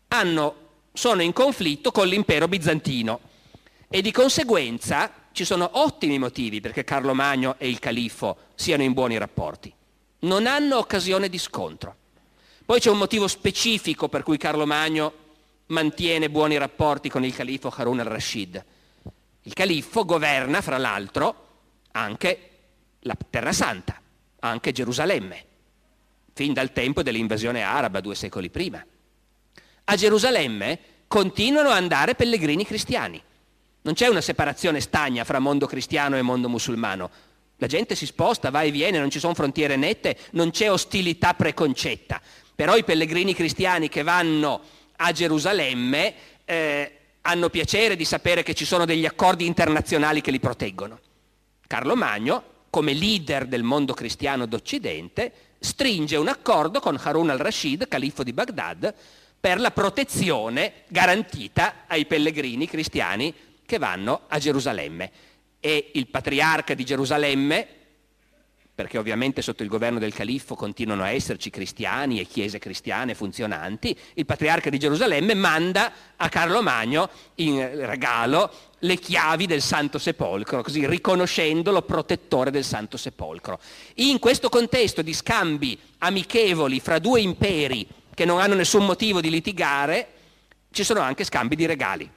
[0.08, 0.54] hanno,
[0.92, 3.20] sono in conflitto con l'impero bizantino
[3.88, 8.92] e di conseguenza ci sono ottimi motivi perché Carlo Magno e il califfo siano in
[8.92, 9.72] buoni rapporti.
[10.20, 11.94] Non hanno occasione di scontro.
[12.66, 15.12] Poi c'è un motivo specifico per cui Carlo Magno
[15.66, 18.64] mantiene buoni rapporti con il califfo Harun al-Rashid.
[19.42, 21.50] Il califfo governa, fra l'altro,
[21.92, 22.50] anche
[23.02, 24.02] la Terra Santa,
[24.40, 25.44] anche Gerusalemme,
[26.32, 28.84] fin dal tempo dell'invasione araba due secoli prima.
[29.84, 33.22] A Gerusalemme continuano ad andare pellegrini cristiani.
[33.88, 37.08] Non c'è una separazione stagna fra mondo cristiano e mondo musulmano.
[37.56, 41.32] La gente si sposta, va e viene, non ci sono frontiere nette, non c'è ostilità
[41.32, 42.20] preconcetta.
[42.54, 44.60] Però i pellegrini cristiani che vanno
[44.94, 50.38] a Gerusalemme eh, hanno piacere di sapere che ci sono degli accordi internazionali che li
[50.38, 51.00] proteggono.
[51.66, 58.22] Carlo Magno, come leader del mondo cristiano d'Occidente, stringe un accordo con Harun al-Rashid, califfo
[58.22, 58.94] di Baghdad,
[59.40, 63.32] per la protezione garantita ai pellegrini cristiani
[63.68, 65.10] che vanno a Gerusalemme.
[65.60, 67.68] E il patriarca di Gerusalemme,
[68.74, 73.94] perché ovviamente sotto il governo del califfo continuano a esserci cristiani e chiese cristiane funzionanti,
[74.14, 80.62] il patriarca di Gerusalemme manda a Carlo Magno in regalo le chiavi del Santo Sepolcro,
[80.62, 83.60] così riconoscendolo protettore del Santo Sepolcro.
[83.96, 89.28] In questo contesto di scambi amichevoli fra due imperi che non hanno nessun motivo di
[89.28, 90.08] litigare,
[90.70, 92.16] ci sono anche scambi di regali.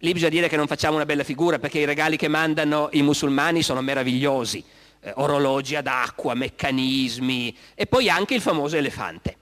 [0.00, 3.02] Lì bisogna dire che non facciamo una bella figura perché i regali che mandano i
[3.02, 4.62] musulmani sono meravigliosi,
[5.00, 9.36] eh, orologi ad acqua, meccanismi e poi anche il famoso elefante.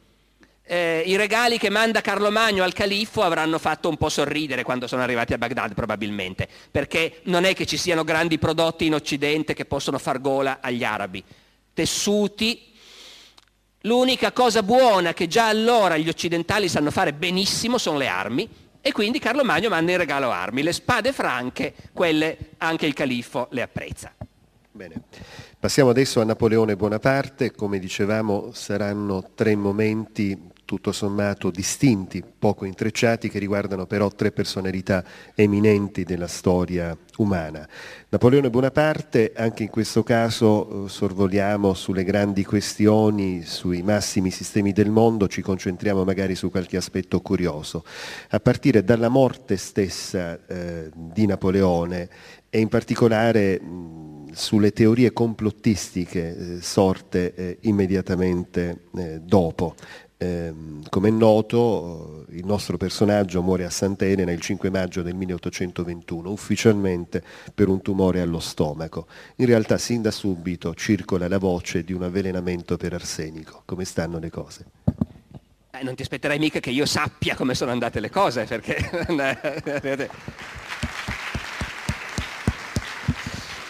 [0.67, 4.87] Eh, I regali che manda Carlo Magno al califfo avranno fatto un po' sorridere quando
[4.87, 9.55] sono arrivati a Baghdad probabilmente, perché non è che ci siano grandi prodotti in Occidente
[9.55, 11.23] che possono far gola agli arabi.
[11.75, 12.73] Tessuti,
[13.81, 18.49] l'unica cosa buona che già allora gli occidentali sanno fare benissimo sono le armi,
[18.87, 23.49] e quindi Carlo Magno manda in regalo armi, le spade franche, quelle anche il califfo
[23.53, 24.12] le apprezza.
[24.70, 25.05] Bene.
[25.59, 33.29] Passiamo adesso a Napoleone Bonaparte, come dicevamo saranno tre momenti tutto sommato distinti, poco intrecciati,
[33.29, 37.68] che riguardano però tre personalità eminenti della storia umana.
[38.09, 44.90] Napoleone Bonaparte, anche in questo caso eh, sorvoliamo sulle grandi questioni, sui massimi sistemi del
[44.90, 47.85] mondo, ci concentriamo magari su qualche aspetto curioso,
[48.31, 52.09] a partire dalla morte stessa eh, di Napoleone
[52.50, 53.61] e in particolare
[54.35, 59.74] sulle teorie complottistiche eh, sorte eh, immediatamente eh, dopo.
[60.16, 60.55] Eh,
[60.88, 67.22] come è noto, il nostro personaggio muore a Sant'Elena il 5 maggio del 1821, ufficialmente
[67.53, 69.07] per un tumore allo stomaco.
[69.37, 73.62] In realtà, sin da subito circola la voce di un avvelenamento per arsenico.
[73.64, 74.64] Come stanno le cose?
[75.72, 80.09] Eh, non ti aspetterai mica che io sappia come sono andate le cose, perché...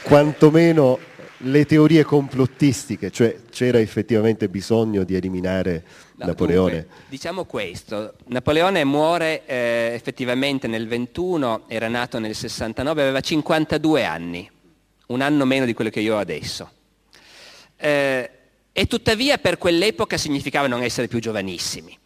[0.02, 0.98] Quantomeno
[1.38, 5.82] le teorie complottistiche, cioè c'era effettivamente bisogno di eliminare
[6.16, 6.80] no, Napoleone?
[6.80, 14.04] Dunque, diciamo questo, Napoleone muore eh, effettivamente nel 21, era nato nel 69, aveva 52
[14.04, 14.50] anni,
[15.06, 16.70] un anno meno di quello che io ho adesso.
[17.76, 18.30] Eh,
[18.72, 21.96] e tuttavia per quell'epoca significava non essere più giovanissimi.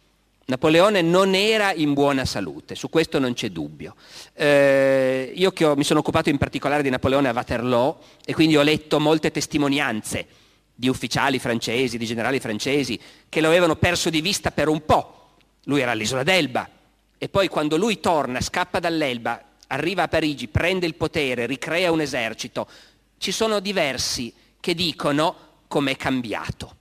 [0.45, 3.95] Napoleone non era in buona salute, su questo non c'è dubbio.
[4.33, 8.57] Eh, io che ho, mi sono occupato in particolare di Napoleone a Waterloo e quindi
[8.57, 10.25] ho letto molte testimonianze
[10.79, 15.31] di ufficiali francesi, di generali francesi, che lo avevano perso di vista per un po'.
[15.65, 16.69] Lui era all'isola d'Elba
[17.17, 21.99] e poi quando lui torna, scappa dall'Elba, arriva a Parigi, prende il potere, ricrea un
[21.99, 22.65] esercito,
[23.17, 25.35] ci sono diversi che dicono
[25.67, 26.77] com'è cambiato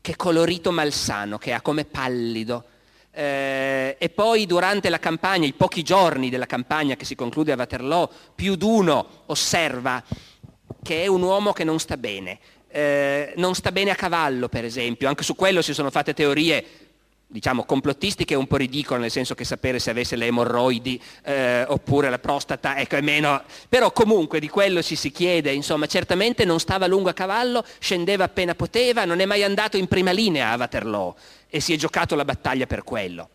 [0.00, 2.64] che colorito malsano che ha, come pallido.
[3.10, 7.56] Eh, e poi durante la campagna, i pochi giorni della campagna che si conclude a
[7.56, 10.04] Waterloo, più d'uno osserva
[10.82, 12.38] che è un uomo che non sta bene.
[12.76, 15.06] Eh, non sta bene a cavallo, per esempio.
[15.06, 16.64] Anche su quello si sono fatte teorie
[17.28, 22.10] diciamo complottistiche un po' ridicolo, nel senso che sapere se avesse le emorroidi eh, oppure
[22.10, 23.42] la prostata, ecco, è meno...
[23.68, 28.24] Però comunque di quello ci si chiede, insomma, certamente non stava lungo a cavallo, scendeva
[28.24, 31.14] appena poteva, non è mai andato in prima linea a Waterloo
[31.48, 33.28] e si è giocato la battaglia per quello.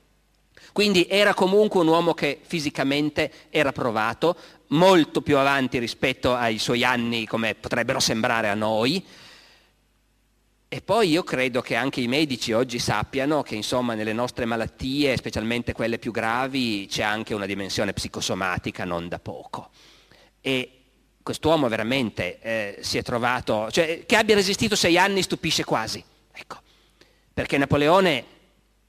[0.74, 4.36] Quindi era comunque un uomo che fisicamente era provato,
[4.68, 9.04] molto più avanti rispetto ai suoi anni come potrebbero sembrare a noi,
[10.72, 15.18] e poi io credo che anche i medici oggi sappiano che insomma nelle nostre malattie,
[15.18, 19.72] specialmente quelle più gravi, c'è anche una dimensione psicosomatica non da poco.
[20.40, 20.82] E
[21.24, 26.58] quest'uomo veramente eh, si è trovato, cioè che abbia resistito sei anni stupisce quasi, ecco,
[27.34, 28.26] perché Napoleone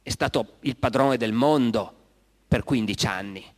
[0.03, 1.95] è stato il padrone del mondo
[2.47, 3.55] per 15 anni.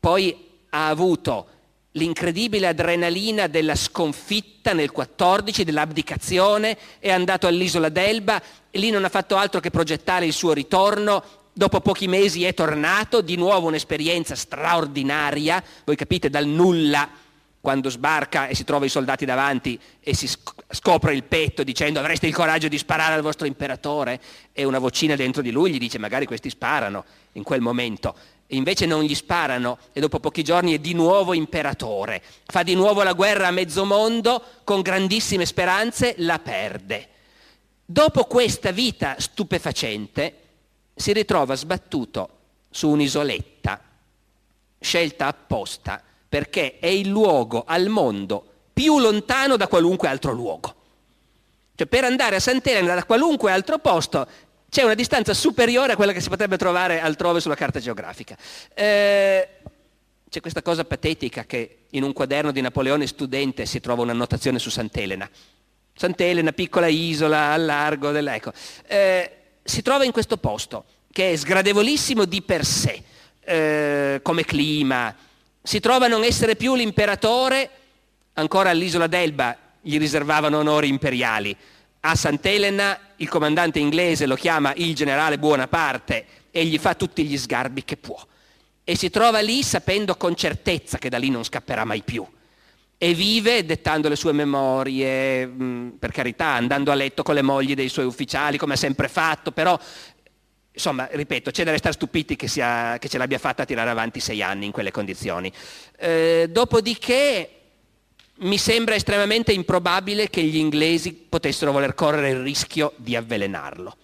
[0.00, 1.48] Poi ha avuto
[1.92, 9.08] l'incredibile adrenalina della sconfitta nel 14, dell'abdicazione, è andato all'isola d'Elba e lì non ha
[9.08, 11.22] fatto altro che progettare il suo ritorno.
[11.52, 17.08] Dopo pochi mesi è tornato, di nuovo un'esperienza straordinaria, voi capite dal nulla
[17.60, 20.30] quando sbarca e si trova i soldati davanti e si
[20.70, 24.20] scopre il petto dicendo avreste il coraggio di sparare al vostro imperatore?
[24.52, 28.14] E una vocina dentro di lui gli dice magari questi sparano in quel momento
[28.52, 32.74] e invece non gli sparano e dopo pochi giorni è di nuovo imperatore, fa di
[32.74, 37.08] nuovo la guerra a mezzo mondo con grandissime speranze, la perde.
[37.84, 40.34] Dopo questa vita stupefacente
[40.96, 42.38] si ritrova sbattuto
[42.70, 43.80] su un'isoletta
[44.80, 50.74] scelta apposta perché è il luogo al mondo più lontano da qualunque altro luogo.
[51.76, 54.26] Cioè per andare a Sant'Elena da qualunque altro posto
[54.70, 58.36] c'è una distanza superiore a quella che si potrebbe trovare altrove sulla carta geografica.
[58.72, 59.48] Eh,
[60.30, 64.70] c'è questa cosa patetica che in un quaderno di Napoleone studente si trova un'annotazione su
[64.70, 65.28] Sant'Elena.
[65.92, 68.52] Sant'Elena, piccola isola al largo dell'Eco.
[68.86, 69.30] Eh,
[69.64, 73.02] si trova in questo posto che è sgradevolissimo di per sé,
[73.40, 75.14] eh, come clima.
[75.60, 77.70] Si trova a non essere più l'imperatore,
[78.34, 81.56] ancora all'isola d'Elba gli riservavano onori imperiali
[82.00, 87.36] a Sant'Elena il comandante inglese lo chiama il generale Buonaparte e gli fa tutti gli
[87.36, 88.18] sgarbi che può.
[88.82, 92.26] E si trova lì sapendo con certezza che da lì non scapperà mai più.
[93.02, 97.74] E vive dettando le sue memorie, mm, per carità, andando a letto con le mogli
[97.74, 99.78] dei suoi ufficiali, come ha sempre fatto, però
[100.72, 104.42] insomma, ripeto, c'è da restare stupiti che, sia, che, ce l'abbia fatta tirare avanti sei
[104.42, 105.52] anni in quelle condizioni.
[105.98, 107.59] Eh, dopodiché
[108.40, 113.96] mi sembra estremamente improbabile che gli inglesi potessero voler correre il rischio di avvelenarlo,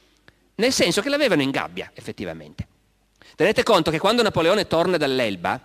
[0.57, 2.67] nel senso che l'avevano in gabbia, effettivamente.
[3.35, 5.61] Tenete conto che quando Napoleone torna dall'Elba,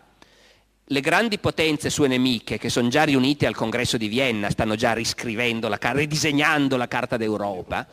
[0.84, 4.94] le grandi potenze sue nemiche, che sono già riunite al congresso di Vienna, stanno già
[4.94, 7.88] riscrivendo, la, ridisegnando la carta d'Europa,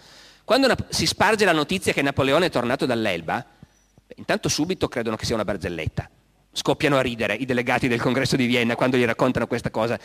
[0.45, 3.45] quando si sparge la notizia che Napoleone è tornato dall'Elba,
[4.17, 6.09] intanto subito credono che sia una barzelletta.
[6.51, 9.99] Scoppiano a ridere i delegati del congresso di Vienna quando gli raccontano questa cosa.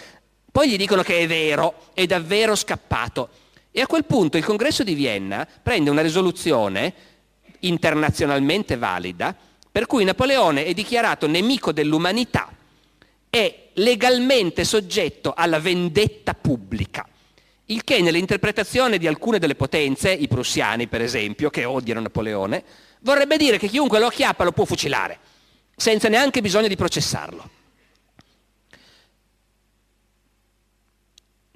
[0.53, 3.29] Poi gli dicono che è vero, è davvero scappato.
[3.71, 6.93] E a quel punto il congresso di Vienna prende una risoluzione
[7.61, 9.35] internazionalmente valida
[9.71, 12.55] per cui Napoleone è dichiarato nemico dell'umanità
[13.31, 17.07] e legalmente soggetto alla vendetta pubblica.
[17.65, 22.63] Il che nell'interpretazione di alcune delle potenze, i prussiani per esempio, che odiano Napoleone,
[22.99, 25.17] vorrebbe dire che chiunque lo acchiappa lo può fucilare,
[25.75, 27.61] senza neanche bisogno di processarlo.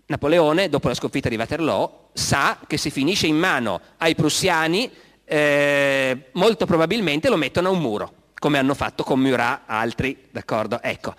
[0.08, 4.90] Napoleone, dopo la sconfitta di Waterloo, sa che se finisce in mano ai prussiani,
[5.26, 10.82] eh, molto probabilmente lo mettono a un muro, come hanno fatto con Murat altri, d'accordo?
[10.82, 11.14] Ecco.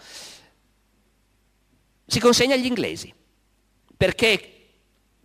[2.07, 3.15] Si consegna agli inglesi.
[3.99, 4.53] perché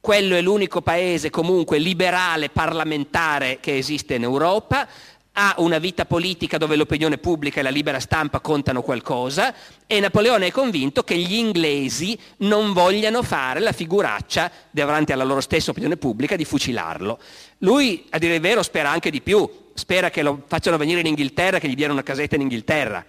[0.01, 4.86] quello è l'unico paese comunque liberale parlamentare che esiste in Europa,
[5.34, 9.53] ha una vita politica dove l'opinione pubblica e la libera stampa contano qualcosa
[9.88, 15.41] e Napoleone è convinto che gli inglesi non vogliano fare la figuraccia davanti alla loro
[15.41, 17.19] stessa opinione pubblica di fucilarlo.
[17.59, 21.07] Lui, a dire il vero, spera anche di più, spera che lo facciano venire in
[21.07, 23.03] Inghilterra, che gli diano una casetta in Inghilterra.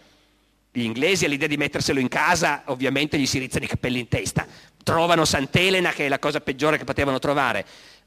[0.72, 4.46] Gli inglesi all'idea di metterselo in casa ovviamente gli si rizzano i capelli in testa,
[4.82, 7.64] trovano Sant'Elena che è la cosa peggiore che potevano trovare.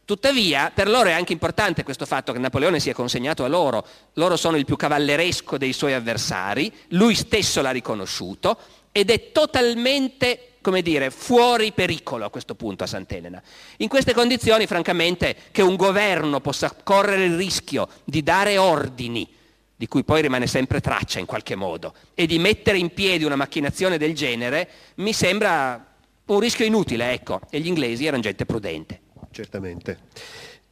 [0.07, 3.85] Tuttavia, per loro è anche importante questo fatto che Napoleone sia consegnato a loro.
[4.13, 8.57] Loro sono il più cavalleresco dei suoi avversari, lui stesso l'ha riconosciuto
[8.93, 13.43] ed è totalmente, come dire, fuori pericolo a questo punto a Sant'Elena.
[13.79, 19.27] In queste condizioni, francamente, che un governo possa correre il rischio di dare ordini
[19.75, 23.35] di cui poi rimane sempre traccia in qualche modo, e di mettere in piedi una
[23.35, 25.85] macchinazione del genere, mi sembra
[26.27, 29.01] un rischio inutile, ecco, e gli inglesi erano gente prudente.
[29.37, 29.99] Certamente.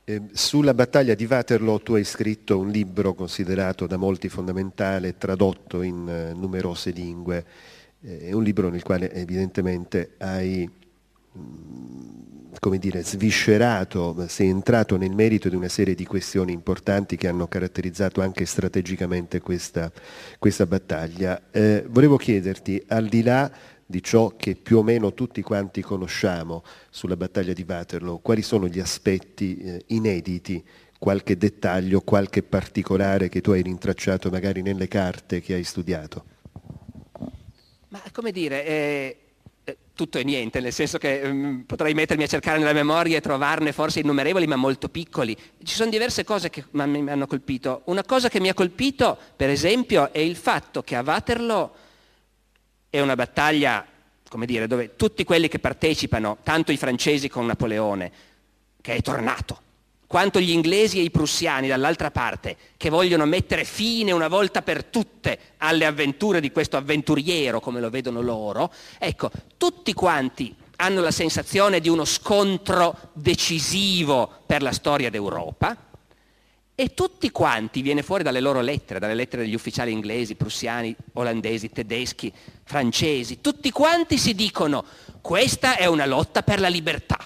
[0.05, 5.83] Eh, sulla battaglia di Waterloo tu hai scritto un libro considerato da molti fondamentale, tradotto
[5.83, 7.45] in eh, numerose lingue,
[8.01, 10.67] eh, è un libro nel quale evidentemente hai
[11.37, 17.27] mm, come dire, sviscerato, sei entrato nel merito di una serie di questioni importanti che
[17.27, 19.91] hanno caratterizzato anche strategicamente questa,
[20.39, 21.39] questa battaglia.
[21.51, 23.51] Eh, volevo chiederti, al di là
[23.85, 28.67] di ciò che più o meno tutti quanti conosciamo sulla battaglia di Waterloo, quali sono
[28.67, 30.63] gli aspetti eh, inediti,
[30.97, 36.25] qualche dettaglio, qualche particolare che tu hai rintracciato magari nelle carte che hai studiato?
[37.89, 39.17] Ma come dire, eh,
[39.63, 43.21] eh tutto e niente, nel senso che um, potrei mettermi a cercare nella memoria e
[43.21, 45.37] trovarne forse innumerevoli, ma molto piccoli.
[45.63, 47.83] Ci sono diverse cose che mi hanno colpito.
[47.85, 51.83] Una cosa che mi ha colpito, per esempio, è il fatto che a Waterloo
[52.95, 53.85] è una battaglia,
[54.29, 58.11] come dire, dove tutti quelli che partecipano, tanto i francesi con Napoleone,
[58.81, 59.61] che è tornato,
[60.07, 64.85] quanto gli inglesi e i prussiani dall'altra parte, che vogliono mettere fine una volta per
[64.85, 71.11] tutte alle avventure di questo avventuriero, come lo vedono loro, ecco, tutti quanti hanno la
[71.11, 75.75] sensazione di uno scontro decisivo per la storia d'Europa,
[76.75, 81.71] e tutti quanti, viene fuori dalle loro lettere, dalle lettere degli ufficiali inglesi, prussiani, olandesi,
[81.71, 82.31] tedeschi,
[82.65, 84.83] francesi, tutti quanti si dicono
[85.21, 87.17] questa è una lotta per la libertà.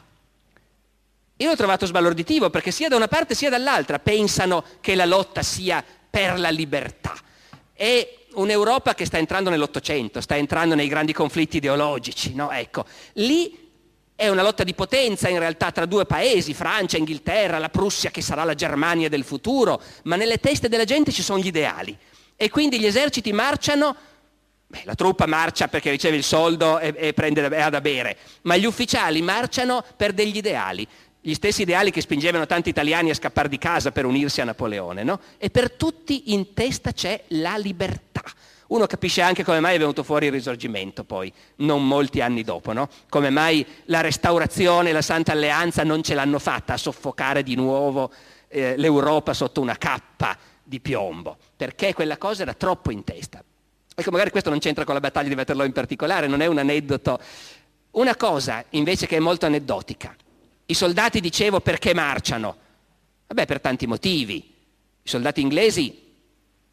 [1.37, 5.41] Io l'ho trovato sbalorditivo perché sia da una parte sia dall'altra pensano che la lotta
[5.41, 7.15] sia per la libertà.
[7.73, 12.51] È un'Europa che sta entrando nell'Ottocento, sta entrando nei grandi conflitti ideologici, no?
[12.51, 13.68] Ecco, lì
[14.19, 18.21] è una lotta di potenza in realtà tra due paesi, Francia, Inghilterra, la Prussia che
[18.21, 21.97] sarà la Germania del futuro, ma nelle teste della gente ci sono gli ideali.
[22.35, 23.95] E quindi gli eserciti marciano,
[24.67, 28.17] beh, la truppa marcia perché riceve il soldo e, e prende e ha da bere,
[28.41, 30.85] ma gli ufficiali marciano per degli ideali,
[31.21, 35.01] gli stessi ideali che spingevano tanti italiani a scappare di casa per unirsi a Napoleone,
[35.03, 35.21] no?
[35.37, 38.23] E per tutti in testa c'è la libertà
[38.69, 42.71] uno capisce anche come mai è venuto fuori il risorgimento poi, non molti anni dopo,
[42.71, 42.87] no?
[43.09, 48.11] Come mai la restaurazione la Santa Alleanza non ce l'hanno fatta a soffocare di nuovo
[48.47, 53.43] eh, l'Europa sotto una cappa di piombo, perché quella cosa era troppo in testa.
[53.95, 56.59] Ecco, magari questo non c'entra con la battaglia di Waterloo in particolare, non è un
[56.59, 57.19] aneddoto.
[57.91, 60.15] Una cosa invece che è molto aneddotica.
[60.67, 62.55] I soldati, dicevo, perché marciano?
[63.27, 64.35] Vabbè, per tanti motivi.
[65.01, 66.08] I soldati inglesi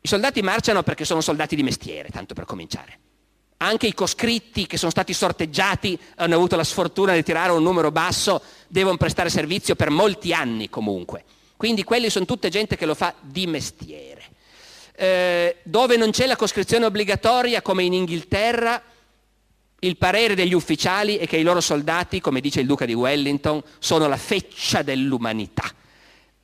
[0.07, 2.98] i soldati marciano perché sono soldati di mestiere, tanto per cominciare.
[3.59, 7.90] Anche i coscritti che sono stati sorteggiati hanno avuto la sfortuna di tirare un numero
[7.90, 11.24] basso, devono prestare servizio per molti anni comunque.
[11.57, 14.22] Quindi quelli sono tutte gente che lo fa di mestiere.
[14.94, 18.80] Eh, dove non c'è la coscrizione obbligatoria, come in Inghilterra,
[19.80, 23.61] il parere degli ufficiali è che i loro soldati, come dice il duca di Wellington,
[23.80, 25.64] sono la feccia dell'umanità.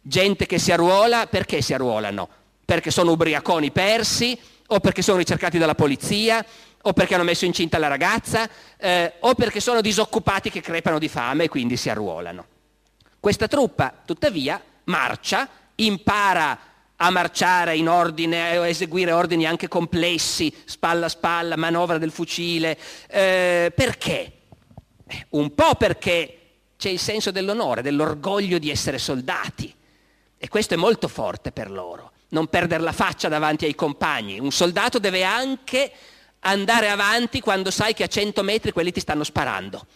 [0.01, 2.41] Gente che si arruola, perché si arruolano?
[2.65, 4.39] Perché sono ubriaconi persi
[4.69, 6.45] o perché sono ricercati dalla polizia
[6.83, 11.09] o perché hanno messo incinta la ragazza eh, o perché sono disoccupati che crepano di
[11.09, 12.47] fame e quindi si arruolano.
[13.21, 16.59] Questa truppa, tuttavia, marcia, impara
[16.97, 22.77] a marciare in ordine, a eseguire ordini anche complessi, spalla a spalla, manovra del fucile.
[23.09, 24.33] Eh, perché?
[25.07, 26.39] Eh, un po' perché
[26.77, 29.73] c'è il senso dell'onore, dell'orgoglio di essere soldati.
[30.37, 34.39] E questo è molto forte per loro non perdere la faccia davanti ai compagni.
[34.39, 35.91] Un soldato deve anche
[36.41, 39.87] andare avanti quando sai che a 100 metri quelli ti stanno sparando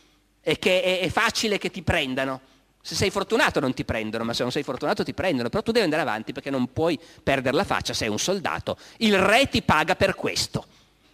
[0.41, 2.41] e che è, facile che ti prendano.
[2.81, 5.73] Se sei fortunato non ti prendono, ma se non sei fortunato ti prendono, però tu
[5.73, 8.77] devi andare avanti perché non puoi perdere la faccia, sei un soldato.
[8.99, 10.65] Il re ti paga per questo.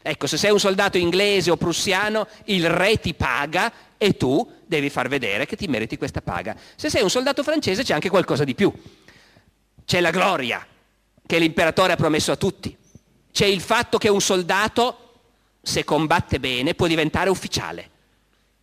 [0.02, 4.90] Ecco, se sei un soldato inglese o prussiano, il re ti paga e tu devi
[4.90, 6.56] far vedere che ti meriti questa paga.
[6.74, 8.70] Se sei un soldato francese c'è anche qualcosa di più.
[9.84, 10.66] C'è la gloria
[11.32, 12.76] che l'imperatore ha promesso a tutti.
[13.32, 15.14] C'è il fatto che un soldato,
[15.62, 17.88] se combatte bene, può diventare ufficiale.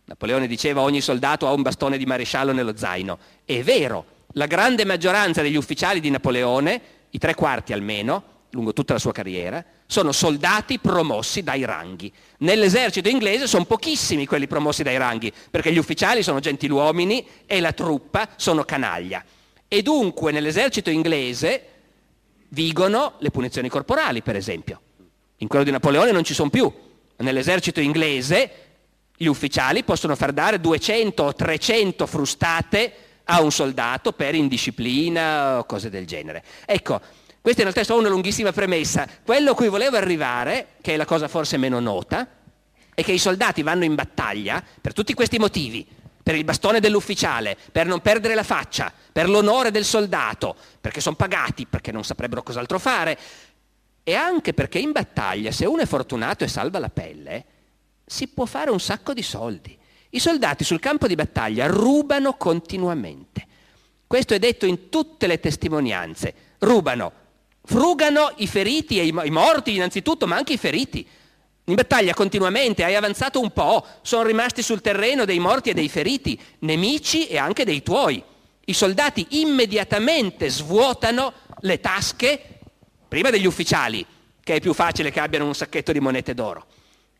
[0.04, 3.18] Napoleone diceva ogni soldato ha un bastone di maresciallo nello zaino.
[3.44, 4.04] È vero,
[4.34, 9.10] la grande maggioranza degli ufficiali di Napoleone, i tre quarti almeno, lungo tutta la sua
[9.10, 12.12] carriera, sono soldati promossi dai ranghi.
[12.38, 17.72] Nell'esercito inglese sono pochissimi quelli promossi dai ranghi, perché gli ufficiali sono gentiluomini e la
[17.72, 19.24] truppa sono canaglia.
[19.66, 21.69] E dunque nell'esercito inglese
[22.50, 24.80] vigono le punizioni corporali, per esempio.
[25.38, 26.72] In quello di Napoleone non ci sono più.
[27.16, 28.50] Nell'esercito inglese
[29.16, 32.92] gli ufficiali possono far dare 200 o 300 frustate
[33.24, 36.42] a un soldato per indisciplina o cose del genere.
[36.64, 37.00] Ecco,
[37.40, 39.06] questa in realtà è solo una lunghissima premessa.
[39.24, 42.26] Quello a cui volevo arrivare, che è la cosa forse meno nota,
[42.94, 45.86] è che i soldati vanno in battaglia per tutti questi motivi,
[46.30, 51.16] per il bastone dell'ufficiale, per non perdere la faccia, per l'onore del soldato, perché sono
[51.16, 53.18] pagati, perché non saprebbero cos'altro fare,
[54.04, 57.44] e anche perché in battaglia, se uno è fortunato e salva la pelle,
[58.06, 59.76] si può fare un sacco di soldi.
[60.10, 63.44] I soldati sul campo di battaglia rubano continuamente.
[64.06, 66.32] Questo è detto in tutte le testimonianze.
[66.58, 67.12] Rubano
[67.64, 71.04] frugano i feriti e i morti innanzitutto, ma anche i feriti.
[71.70, 75.88] In battaglia continuamente hai avanzato un po', sono rimasti sul terreno dei morti e dei
[75.88, 78.20] feriti, nemici e anche dei tuoi.
[78.64, 82.58] I soldati immediatamente svuotano le tasche,
[83.06, 84.04] prima degli ufficiali,
[84.42, 86.66] che è più facile che abbiano un sacchetto di monete d'oro,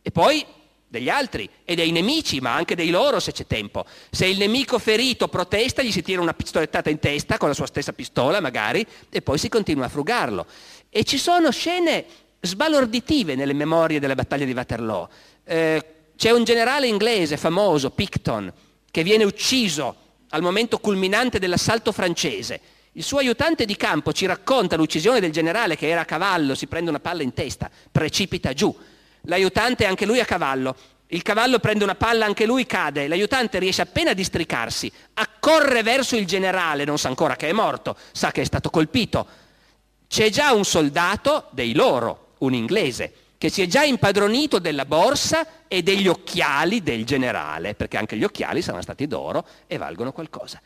[0.03, 0.45] e poi
[0.89, 3.85] degli altri e dei nemici, ma anche dei loro se c'è tempo.
[4.11, 7.67] Se il nemico ferito protesta, gli si tira una pistolettata in testa con la sua
[7.67, 10.45] stessa pistola magari e poi si continua a frugarlo.
[10.89, 12.05] E ci sono scene
[12.41, 15.09] sbalorditive nelle memorie della battaglia di Waterloo.
[15.45, 15.85] Eh,
[16.17, 18.53] c'è un generale inglese famoso, Picton,
[18.91, 19.97] che viene ucciso
[20.31, 22.61] al momento culminante dell'assalto francese.
[22.93, 26.67] Il suo aiutante di campo ci racconta l'uccisione del generale che era a cavallo, si
[26.67, 28.75] prende una palla in testa, precipita giù
[29.23, 30.77] l'aiutante è anche lui a cavallo,
[31.09, 36.17] il cavallo prende una palla, anche lui cade, l'aiutante riesce appena a districarsi, accorre verso
[36.17, 39.27] il generale, non sa ancora che è morto, sa che è stato colpito.
[40.07, 45.67] C'è già un soldato dei loro, un inglese, che si è già impadronito della borsa
[45.67, 50.61] e degli occhiali del generale, perché anche gli occhiali saranno stati d'oro e valgono qualcosa.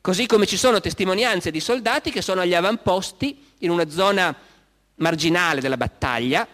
[0.00, 4.34] Così come ci sono testimonianze di soldati che sono agli avamposti in una zona
[4.94, 6.46] marginale della battaglia,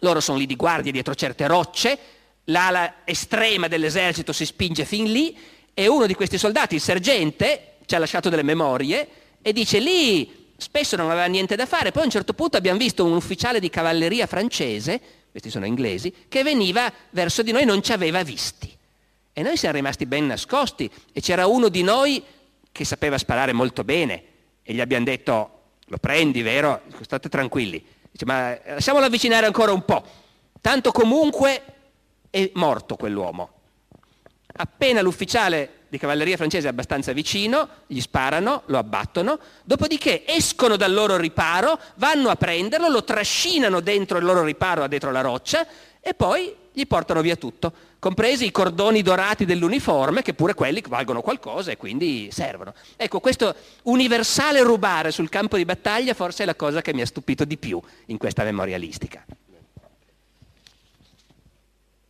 [0.00, 1.98] loro sono lì di guardia dietro certe rocce,
[2.44, 5.36] l'ala estrema dell'esercito si spinge fin lì
[5.72, 9.08] e uno di questi soldati, il sergente, ci ha lasciato delle memorie
[9.42, 12.78] e dice lì spesso non aveva niente da fare, poi a un certo punto abbiamo
[12.78, 15.00] visto un ufficiale di cavalleria francese,
[15.30, 18.72] questi sono inglesi, che veniva verso di noi e non ci aveva visti.
[19.32, 22.22] E noi siamo rimasti ben nascosti e c'era uno di noi
[22.70, 24.22] che sapeva sparare molto bene
[24.62, 25.50] e gli abbiamo detto
[25.86, 26.82] lo prendi, vero?
[27.00, 27.84] State tranquilli.
[28.10, 30.04] Dice, ma lasciamolo avvicinare ancora un po'.
[30.60, 31.62] Tanto comunque
[32.30, 33.50] è morto quell'uomo.
[34.56, 41.16] Appena l'ufficiale di cavalleria francese abbastanza vicino, gli sparano, lo abbattono, dopodiché escono dal loro
[41.16, 45.64] riparo, vanno a prenderlo, lo trascinano dentro il loro riparo, dentro la roccia,
[46.00, 51.20] e poi gli portano via tutto, compresi i cordoni dorati dell'uniforme, che pure quelli valgono
[51.20, 52.74] qualcosa e quindi servono.
[52.96, 57.06] Ecco, questo universale rubare sul campo di battaglia forse è la cosa che mi ha
[57.06, 59.24] stupito di più in questa memorialistica.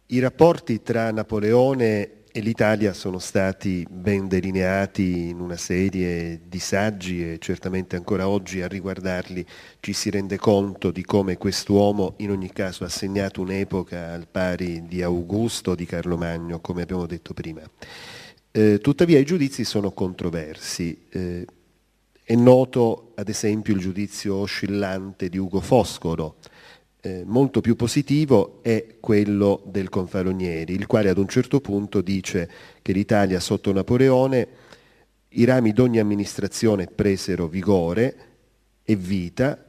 [0.07, 7.23] I rapporti tra Napoleone e l'Italia sono stati ben delineati in una serie di saggi
[7.23, 9.47] e certamente ancora oggi a riguardarli
[9.79, 14.85] ci si rende conto di come quest'uomo in ogni caso ha segnato un'epoca al pari
[14.89, 17.63] di Augusto, di Carlo Magno, come abbiamo detto prima.
[18.51, 21.07] Eh, tuttavia i giudizi sono controversi.
[21.11, 21.47] Eh,
[22.25, 26.39] è noto ad esempio il giudizio oscillante di Ugo Foscolo,
[27.05, 32.49] eh, molto più positivo è quello del Confalonieri, il quale ad un certo punto dice
[32.81, 34.49] che l'Italia sotto Napoleone
[35.29, 38.17] i rami d'ogni amministrazione presero vigore
[38.83, 39.67] e vita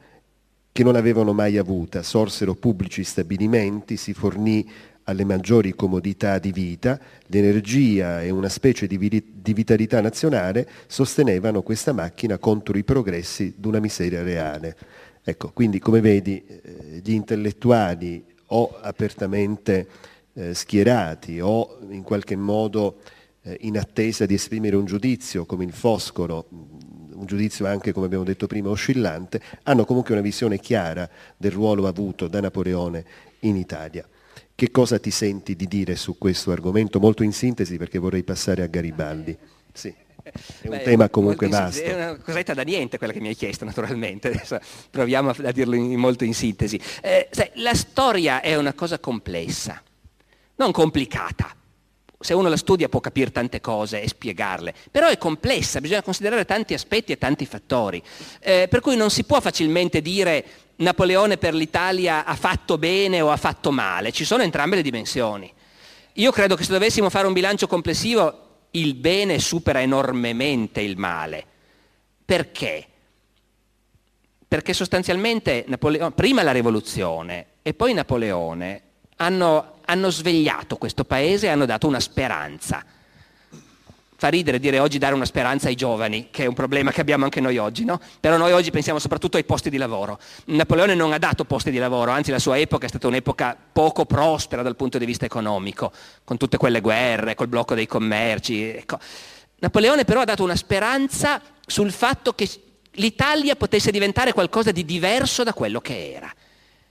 [0.72, 4.70] che non avevano mai avuta, sorsero pubblici stabilimenti, si fornì
[5.04, 11.92] alle maggiori comodità di vita, l'energia e una specie di, di vitalità nazionale sostenevano questa
[11.92, 14.76] macchina contro i progressi d'una miseria reale.
[15.28, 19.88] Ecco, quindi come vedi eh, gli intellettuali o apertamente
[20.34, 23.00] eh, schierati o in qualche modo
[23.42, 28.06] eh, in attesa di esprimere un giudizio come il Foscolo, mm, un giudizio anche come
[28.06, 33.04] abbiamo detto prima oscillante, hanno comunque una visione chiara del ruolo avuto da Napoleone
[33.40, 34.08] in Italia.
[34.54, 37.00] Che cosa ti senti di dire su questo argomento?
[37.00, 39.36] Molto in sintesi perché vorrei passare a Garibaldi.
[39.74, 39.92] Sì.
[40.26, 41.84] È un Beh, tema comunque vasto.
[41.84, 44.30] È una cosetta da niente quella che mi hai chiesto, naturalmente.
[44.30, 44.60] Adesso
[44.90, 46.80] proviamo a dirlo in, molto in sintesi.
[47.02, 49.80] Eh, sai, la storia è una cosa complessa,
[50.56, 51.56] non complicata.
[52.18, 56.44] Se uno la studia può capire tante cose e spiegarle, però è complessa, bisogna considerare
[56.46, 58.02] tanti aspetti e tanti fattori.
[58.40, 60.44] Eh, per cui non si può facilmente dire
[60.78, 65.54] Napoleone per l'Italia ha fatto bene o ha fatto male, ci sono entrambe le dimensioni.
[66.14, 68.45] Io credo che se dovessimo fare un bilancio complessivo
[68.80, 71.44] il bene supera enormemente il male.
[72.24, 72.88] Perché?
[74.48, 78.82] Perché sostanzialmente Napoleone, prima la rivoluzione e poi Napoleone
[79.18, 82.86] hanno, hanno svegliato questo paese e hanno dato una speranza
[84.18, 87.26] fa ridere dire oggi dare una speranza ai giovani, che è un problema che abbiamo
[87.26, 88.00] anche noi oggi, no?
[88.20, 90.20] Però noi oggi pensiamo soprattutto ai posti di lavoro.
[90.46, 94.06] Napoleone non ha dato posti di lavoro, anzi la sua epoca è stata un'epoca poco
[94.06, 95.92] prospera dal punto di vista economico,
[96.24, 98.62] con tutte quelle guerre, col blocco dei commerci.
[98.64, 99.00] Ecco.
[99.60, 102.50] Napoleone però ha dato una speranza sul fatto che
[102.92, 106.34] l'Italia potesse diventare qualcosa di diverso da quello che era.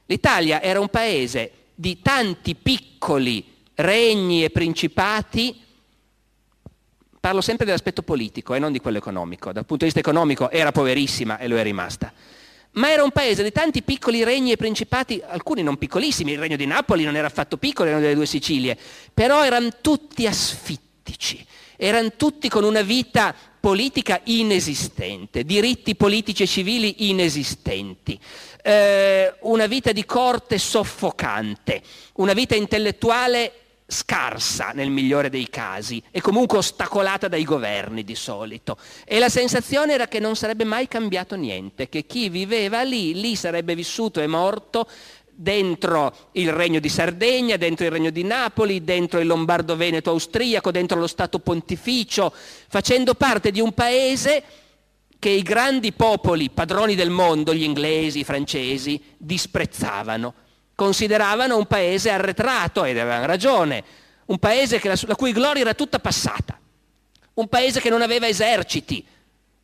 [0.06, 5.63] L'Italia era un paese di tanti piccoli regni e principati
[7.24, 9.50] Parlo sempre dell'aspetto politico e non di quello economico.
[9.50, 12.12] Dal punto di vista economico era poverissima e lo è rimasta.
[12.72, 16.56] Ma era un paese di tanti piccoli regni e principati, alcuni non piccolissimi, il regno
[16.56, 18.76] di Napoli non era affatto piccolo, erano delle due Sicilie,
[19.14, 21.42] però erano tutti asfittici,
[21.76, 28.20] erano tutti con una vita politica inesistente, diritti politici e civili inesistenti,
[28.62, 31.80] eh, una vita di corte soffocante,
[32.16, 38.78] una vita intellettuale scarsa nel migliore dei casi e comunque ostacolata dai governi di solito.
[39.04, 43.36] E la sensazione era che non sarebbe mai cambiato niente, che chi viveva lì, lì
[43.36, 44.88] sarebbe vissuto e morto
[45.36, 50.98] dentro il regno di Sardegna, dentro il regno di Napoli, dentro il Lombardo-Veneto austriaco, dentro
[50.98, 52.32] lo Stato pontificio,
[52.68, 54.42] facendo parte di un paese
[55.18, 60.34] che i grandi popoli, padroni del mondo, gli inglesi, i francesi, disprezzavano
[60.74, 63.84] consideravano un paese arretrato ed avevano ragione,
[64.26, 66.58] un paese la, la cui gloria era tutta passata,
[67.34, 69.04] un paese che non aveva eserciti.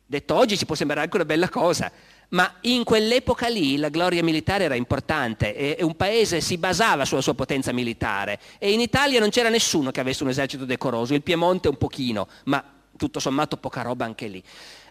[0.05, 1.91] Detto oggi ci può sembrare anche una bella cosa,
[2.29, 7.21] ma in quell'epoca lì la gloria militare era importante e un paese si basava sulla
[7.21, 11.23] sua potenza militare e in Italia non c'era nessuno che avesse un esercito decoroso, il
[11.23, 12.63] Piemonte un pochino, ma
[12.97, 14.43] tutto sommato poca roba anche lì.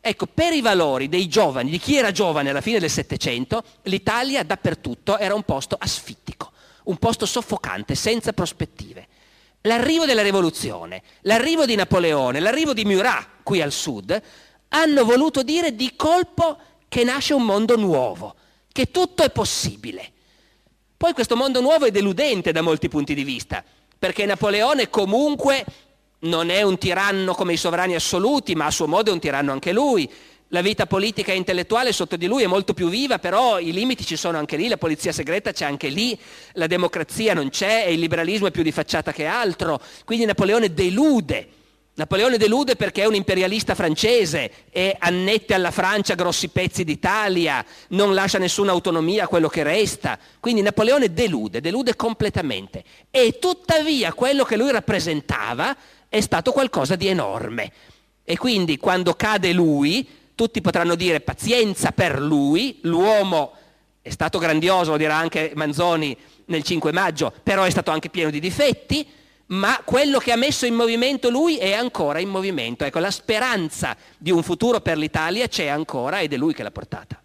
[0.03, 4.43] Ecco, per i valori dei giovani, di chi era giovane alla fine del Settecento, l'Italia
[4.43, 6.53] dappertutto era un posto asfittico,
[6.85, 9.07] un posto soffocante, senza prospettive.
[9.63, 14.23] L'arrivo della rivoluzione, l'arrivo di Napoleone, l'arrivo di Murat qui al sud,
[14.69, 16.57] hanno voluto dire di colpo
[16.89, 18.35] che nasce un mondo nuovo,
[18.73, 20.13] che tutto è possibile.
[20.97, 23.63] Poi questo mondo nuovo è deludente da molti punti di vista,
[23.99, 25.65] perché Napoleone comunque
[26.21, 29.53] non è un tiranno come i sovrani assoluti, ma a suo modo è un tiranno
[29.53, 30.11] anche lui.
[30.53, 34.05] La vita politica e intellettuale sotto di lui è molto più viva, però i limiti
[34.05, 36.19] ci sono anche lì, la polizia segreta c'è anche lì,
[36.55, 39.81] la democrazia non c'è e il liberalismo è più di facciata che altro.
[40.05, 41.49] Quindi Napoleone delude.
[41.95, 48.15] Napoleone delude perché è un imperialista francese e annette alla Francia grossi pezzi d'Italia, non
[48.15, 50.19] lascia nessuna autonomia a quello che resta.
[50.41, 52.83] Quindi Napoleone delude, delude completamente.
[53.11, 55.77] E tuttavia quello che lui rappresentava
[56.11, 57.73] è stato qualcosa di enorme.
[58.25, 63.53] E quindi quando cade lui, tutti potranno dire pazienza per lui, l'uomo
[64.03, 68.31] è stato grandioso, lo dirà anche Manzoni nel 5 maggio, però è stato anche pieno
[68.31, 69.07] di difetti,
[69.47, 72.85] ma quello che ha messo in movimento lui è ancora in movimento.
[72.85, 76.71] Ecco, la speranza di un futuro per l'Italia c'è ancora ed è lui che l'ha
[76.71, 77.23] portata.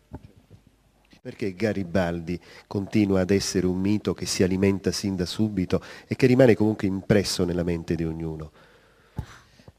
[1.21, 6.27] Perché Garibaldi continua ad essere un mito che si alimenta sin da subito e che
[6.27, 8.51] rimane comunque impresso nella mente di ognuno?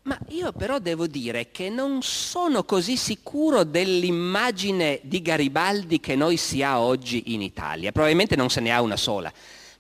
[0.07, 6.37] Ma io però devo dire che non sono così sicuro dell'immagine di Garibaldi che noi
[6.37, 7.91] si ha oggi in Italia.
[7.91, 9.33] Probabilmente non se ne ha una sola,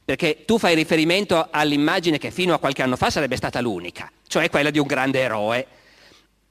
[0.04, 4.50] perché tu fai riferimento all'immagine che fino a qualche anno fa sarebbe stata l'unica, cioè
[4.50, 5.66] quella di un grande eroe.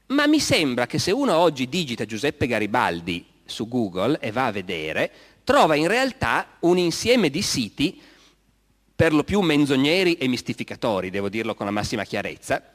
[0.08, 4.52] Ma mi sembra che se uno oggi digita Giuseppe Garibaldi su Google e va a
[4.52, 5.12] vedere,
[5.44, 8.02] trova in realtà un insieme di siti,
[8.96, 12.70] per lo più menzogneri e mistificatori, devo dirlo con la massima chiarezza,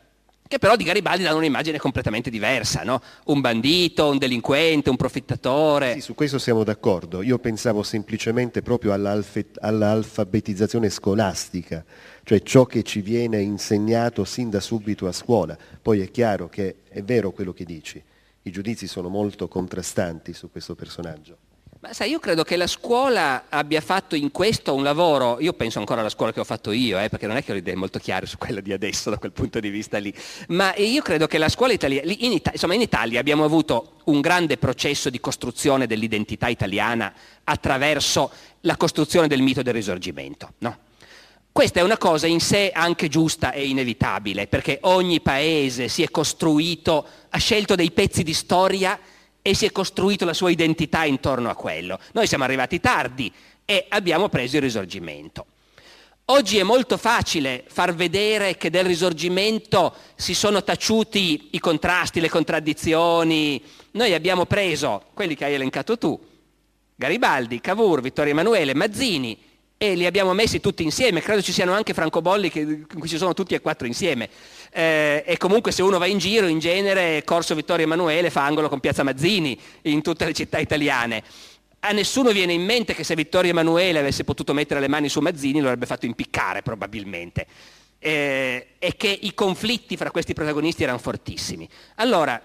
[0.51, 3.01] che però di Garibaldi danno un'immagine completamente diversa, no?
[3.27, 5.93] un bandito, un delinquente, un profittatore.
[5.93, 7.23] Sì, su questo siamo d'accordo.
[7.23, 11.85] Io pensavo semplicemente proprio all'alfabetizzazione scolastica,
[12.25, 15.57] cioè ciò che ci viene insegnato sin da subito a scuola.
[15.81, 18.03] Poi è chiaro che è vero quello che dici,
[18.43, 21.37] i giudizi sono molto contrastanti su questo personaggio.
[21.83, 25.78] Ma sai, io credo che la scuola abbia fatto in questo un lavoro, io penso
[25.78, 27.99] ancora alla scuola che ho fatto io, eh, perché non è che ho idee molto
[27.99, 30.12] chiare su quella di adesso da quel punto di vista lì,
[30.49, 34.20] ma io credo che la scuola italiana, in, Ita- insomma in Italia abbiamo avuto un
[34.20, 37.14] grande processo di costruzione dell'identità italiana
[37.45, 40.53] attraverso la costruzione del mito del risorgimento.
[40.59, 40.76] No?
[41.51, 46.11] Questa è una cosa in sé anche giusta e inevitabile, perché ogni paese si è
[46.11, 49.01] costruito, ha scelto dei pezzi di storia
[49.43, 51.99] e si è costruito la sua identità intorno a quello.
[52.12, 53.32] Noi siamo arrivati tardi
[53.64, 55.47] e abbiamo preso il risorgimento.
[56.26, 62.28] Oggi è molto facile far vedere che del risorgimento si sono taciuti i contrasti, le
[62.28, 63.61] contraddizioni.
[63.93, 66.18] Noi abbiamo preso quelli che hai elencato tu,
[66.95, 69.36] Garibaldi, Cavour, Vittorio Emanuele, Mazzini,
[69.83, 71.22] e li abbiamo messi tutti insieme.
[71.22, 74.28] Credo ci siano anche francobolli che, in cui ci sono tutti e quattro insieme.
[74.70, 78.68] Eh, e comunque se uno va in giro, in genere Corso Vittorio Emanuele fa angolo
[78.68, 81.22] con Piazza Mazzini in tutte le città italiane.
[81.81, 85.20] A nessuno viene in mente che se Vittorio Emanuele avesse potuto mettere le mani su
[85.20, 87.47] Mazzini lo avrebbe fatto impiccare probabilmente.
[87.99, 91.66] Eh, e che i conflitti fra questi protagonisti erano fortissimi.
[91.95, 92.39] Allora,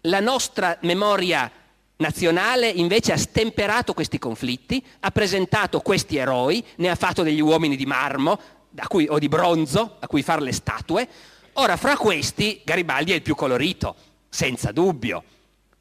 [0.00, 1.48] la nostra memoria
[1.96, 7.76] nazionale invece ha stemperato questi conflitti, ha presentato questi eroi, ne ha fatto degli uomini
[7.76, 8.38] di marmo
[8.88, 11.08] cui, o di bronzo a cui fare le statue.
[11.54, 13.94] Ora, fra questi Garibaldi è il più colorito,
[14.28, 15.22] senza dubbio.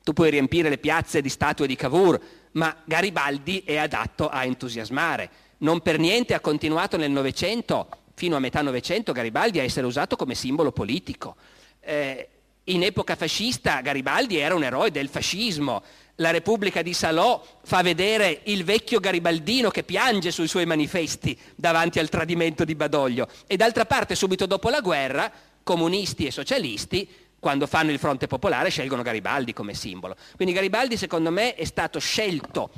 [0.03, 2.19] Tu puoi riempire le piazze di statue di Cavour,
[2.51, 5.29] ma Garibaldi è adatto a entusiasmare.
[5.59, 10.15] Non per niente ha continuato nel Novecento, fino a metà Novecento, Garibaldi a essere usato
[10.15, 11.35] come simbolo politico.
[11.79, 12.27] Eh,
[12.65, 15.83] in epoca fascista Garibaldi era un eroe del fascismo,
[16.17, 21.99] la Repubblica di Salò fa vedere il vecchio garibaldino che piange sui suoi manifesti davanti
[21.99, 23.27] al tradimento di Badoglio.
[23.47, 25.31] E d'altra parte, subito dopo la guerra,
[25.63, 27.09] comunisti e socialisti,
[27.39, 30.15] quando fanno il fronte popolare, scelgono Garibaldi come simbolo.
[30.35, 32.69] Quindi Garibaldi, secondo me, è stato scelto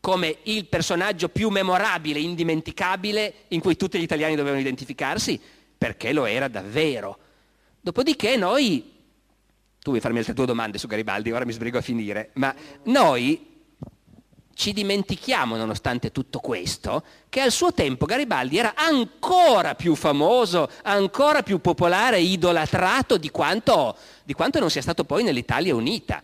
[0.00, 5.40] come il personaggio più memorabile, indimenticabile, in cui tutti gli italiani dovevano identificarsi,
[5.76, 7.18] perché lo era davvero.
[7.80, 8.93] Dopodiché noi
[9.84, 12.54] tu vuoi farmi altre due domande su Garibaldi, ora mi sbrigo a finire, ma
[12.84, 13.52] noi
[14.54, 21.42] ci dimentichiamo, nonostante tutto questo, che al suo tempo Garibaldi era ancora più famoso, ancora
[21.42, 26.22] più popolare, idolatrato di quanto, di quanto non sia stato poi nell'Italia unita.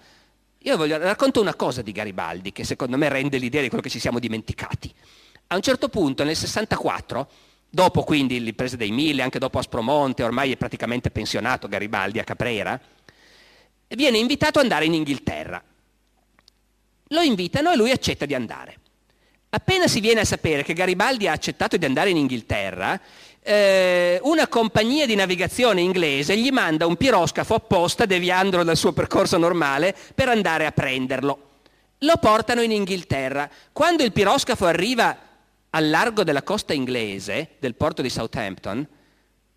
[0.60, 3.90] Io voglio, racconto una cosa di Garibaldi che secondo me rende l'idea di quello che
[3.90, 4.90] ci siamo dimenticati.
[5.48, 7.28] A un certo punto, nel 64,
[7.68, 12.80] dopo quindi l'impresa dei mille, anche dopo Aspromonte, ormai è praticamente pensionato Garibaldi a Caprera,
[13.96, 15.62] viene invitato ad andare in Inghilterra.
[17.08, 18.78] Lo invitano e lui accetta di andare.
[19.50, 23.00] Appena si viene a sapere che Garibaldi ha accettato di andare in Inghilterra,
[23.42, 29.38] eh, una compagnia di navigazione inglese gli manda un piroscafo apposta, deviandolo dal suo percorso
[29.38, 31.48] normale, per andare a prenderlo.
[31.98, 33.50] Lo portano in Inghilterra.
[33.72, 35.16] Quando il piroscafo arriva
[35.70, 38.86] al largo della costa inglese, del porto di Southampton,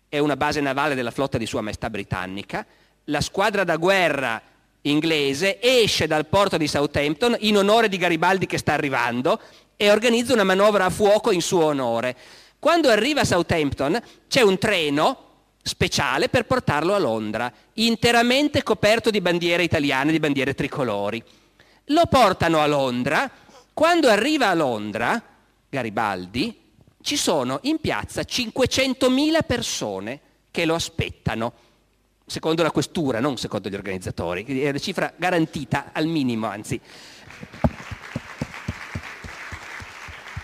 [0.08, 2.66] è una base navale della flotta di Sua Maestà britannica,
[3.04, 4.40] la squadra da guerra
[4.82, 9.40] inglese esce dal porto di Southampton in onore di Garibaldi che sta arrivando
[9.76, 12.16] e organizza una manovra a fuoco in suo onore.
[12.58, 15.18] Quando arriva a Southampton c'è un treno
[15.62, 21.22] speciale per portarlo a Londra, interamente coperto di bandiere italiane, di bandiere tricolori.
[21.88, 23.30] Lo portano a Londra,
[23.72, 25.22] quando arriva a Londra,
[25.68, 26.62] Garibaldi,
[27.02, 31.52] ci sono in piazza 500.000 persone che lo aspettano
[32.26, 36.80] secondo la questura, non secondo gli organizzatori, è una cifra garantita al minimo, anzi.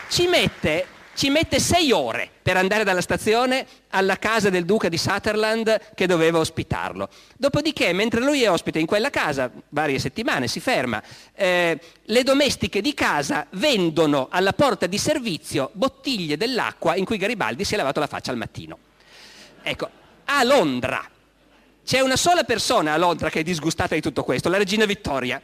[0.09, 4.99] Ci mette, ci mette sei ore per andare dalla stazione alla casa del duca di
[4.99, 7.09] Sutherland che doveva ospitarlo.
[7.37, 11.01] Dopodiché, mentre lui è ospite in quella casa, varie settimane, si ferma,
[11.33, 17.64] eh, le domestiche di casa vendono alla porta di servizio bottiglie dell'acqua in cui Garibaldi
[17.64, 18.78] si è lavato la faccia al mattino.
[19.62, 19.89] Ecco,
[20.24, 21.09] a Londra,
[21.91, 25.43] c'è una sola persona a Londra che è disgustata di tutto questo, la regina Vittoria,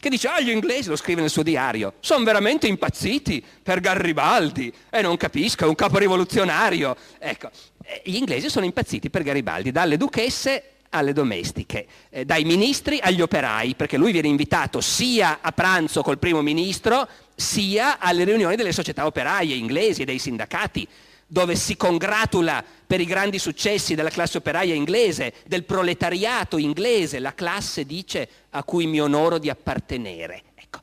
[0.00, 4.72] che dice, ah gli inglesi, lo scrive nel suo diario, sono veramente impazziti per Garibaldi
[4.88, 6.96] e non capisco, è un capo rivoluzionario.
[7.18, 7.50] Ecco,
[7.84, 13.20] eh, gli inglesi sono impazziti per Garibaldi, dalle duchesse alle domestiche, eh, dai ministri agli
[13.20, 18.72] operai, perché lui viene invitato sia a pranzo col primo ministro, sia alle riunioni delle
[18.72, 20.88] società operaie inglesi e dei sindacati
[21.32, 27.32] dove si congratula per i grandi successi della classe operaia inglese, del proletariato inglese, la
[27.32, 30.42] classe dice a cui mi onoro di appartenere.
[30.54, 30.80] Ecco,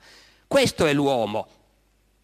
[0.47, 1.47] questo è l'uomo.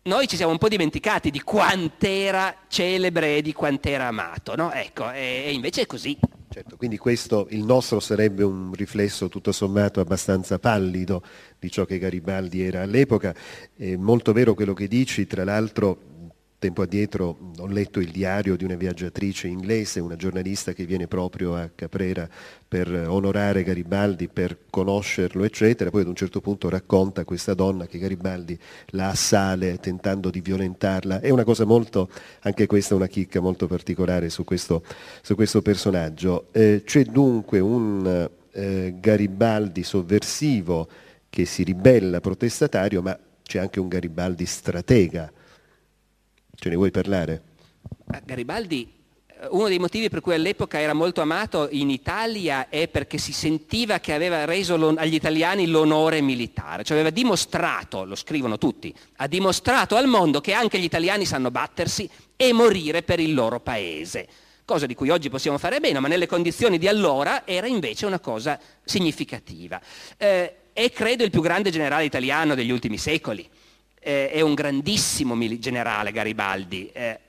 [0.05, 4.71] Noi ci siamo un po' dimenticati di quant'era celebre e di quant'era amato, no?
[4.71, 6.17] Ecco, e, invece è così.
[6.49, 11.21] Certo, quindi questo, il nostro sarebbe un riflesso tutto sommato abbastanza pallido
[11.59, 13.35] di ciò che Garibaldi era all'epoca.
[13.75, 16.13] È molto vero quello che dici, tra l'altro
[16.65, 21.55] tempo addietro ho letto il diario di una viaggiatrice inglese, una giornalista che viene proprio
[21.55, 22.27] a Caprera
[22.67, 25.91] per onorare Garibaldi, per conoscerlo, eccetera.
[25.91, 28.57] Poi ad un certo punto racconta questa donna che Garibaldi
[28.87, 31.19] la assale tentando di violentarla.
[31.19, 32.09] È una cosa molto,
[32.41, 34.83] anche questa una chicca molto particolare su questo,
[35.21, 36.47] su questo personaggio.
[36.51, 40.87] Eh, c'è dunque un eh, Garibaldi sovversivo
[41.29, 45.31] che si ribella protestatario, ma c'è anche un Garibaldi stratega
[46.55, 47.41] Ce ne vuoi parlare?
[48.23, 48.91] Garibaldi,
[49.27, 53.33] eh, uno dei motivi per cui all'epoca era molto amato in Italia è perché si
[53.33, 59.27] sentiva che aveva reso agli italiani l'onore militare, cioè aveva dimostrato, lo scrivono tutti, ha
[59.27, 64.27] dimostrato al mondo che anche gli italiani sanno battersi e morire per il loro paese
[64.65, 68.19] cosa di cui oggi possiamo fare bene, ma nelle condizioni di allora era invece una
[68.19, 69.79] cosa significativa.
[70.17, 73.47] Eh, è credo il più grande generale italiano degli ultimi secoli
[74.05, 77.19] eh, è un grandissimo generale Garibaldi, eh,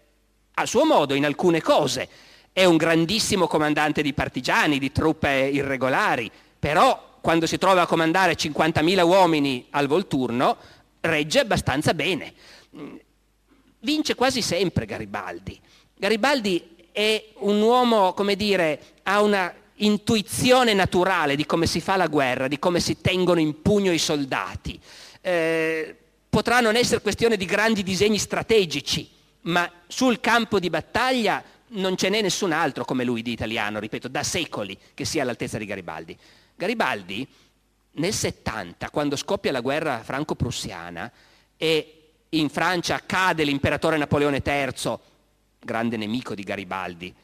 [0.52, 2.06] a suo modo in alcune cose,
[2.52, 8.34] è un grandissimo comandante di partigiani, di truppe irregolari, però quando si trova a comandare
[8.34, 10.58] 50.000 uomini al volturno
[11.00, 12.34] regge abbastanza bene.
[13.80, 15.58] Vince quasi sempre Garibaldi.
[15.96, 22.06] Garibaldi è un uomo, come dire, ha una intuizione naturale di come si fa la
[22.06, 24.78] guerra, di come si tengono in pugno i soldati.
[25.22, 25.96] Eh,
[26.36, 29.08] potrà non essere questione di grandi disegni strategici,
[29.44, 34.06] ma sul campo di battaglia non ce n'è nessun altro come lui di italiano, ripeto,
[34.08, 36.14] da secoli che sia all'altezza di Garibaldi.
[36.54, 37.26] Garibaldi
[37.92, 41.10] nel 70, quando scoppia la guerra franco-prussiana
[41.56, 44.98] e in Francia cade l'imperatore Napoleone III,
[45.58, 47.14] grande nemico di Garibaldi,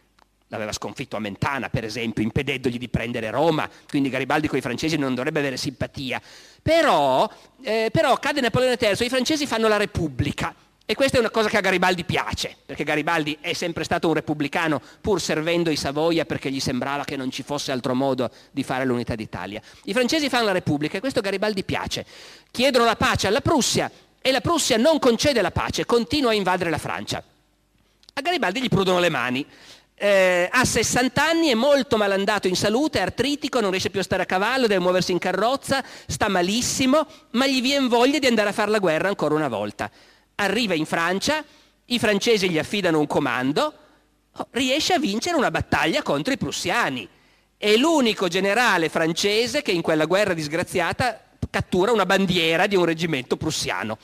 [0.53, 4.97] l'aveva sconfitto a Mentana per esempio, impedendogli di prendere Roma, quindi Garibaldi con i francesi
[4.97, 6.21] non dovrebbe avere simpatia.
[6.61, 7.29] Però,
[7.63, 10.55] eh, però cade Napoleone III, i francesi fanno la Repubblica.
[10.85, 14.15] E questa è una cosa che a Garibaldi piace, perché Garibaldi è sempre stato un
[14.15, 18.63] repubblicano pur servendo i Savoia perché gli sembrava che non ci fosse altro modo di
[18.63, 19.63] fare l'unità d'Italia.
[19.85, 22.05] I francesi fanno la Repubblica e questo a Garibaldi piace.
[22.51, 23.91] Chiedono la pace alla Prussia
[24.21, 27.23] e la Prussia non concede la pace, continua a invadere la Francia.
[28.15, 29.47] A Garibaldi gli prudono le mani
[30.03, 34.03] eh, ha 60 anni, è molto malandato in salute, è artritico, non riesce più a
[34.03, 38.49] stare a cavallo, deve muoversi in carrozza, sta malissimo, ma gli viene voglia di andare
[38.49, 39.89] a fare la guerra ancora una volta.
[40.35, 41.45] Arriva in Francia,
[41.85, 43.75] i francesi gli affidano un comando,
[44.33, 47.09] oh, riesce a vincere una battaglia contro i prussiani.
[47.57, 53.37] È l'unico generale francese che in quella guerra disgraziata cattura una bandiera di un reggimento
[53.37, 53.97] prussiano.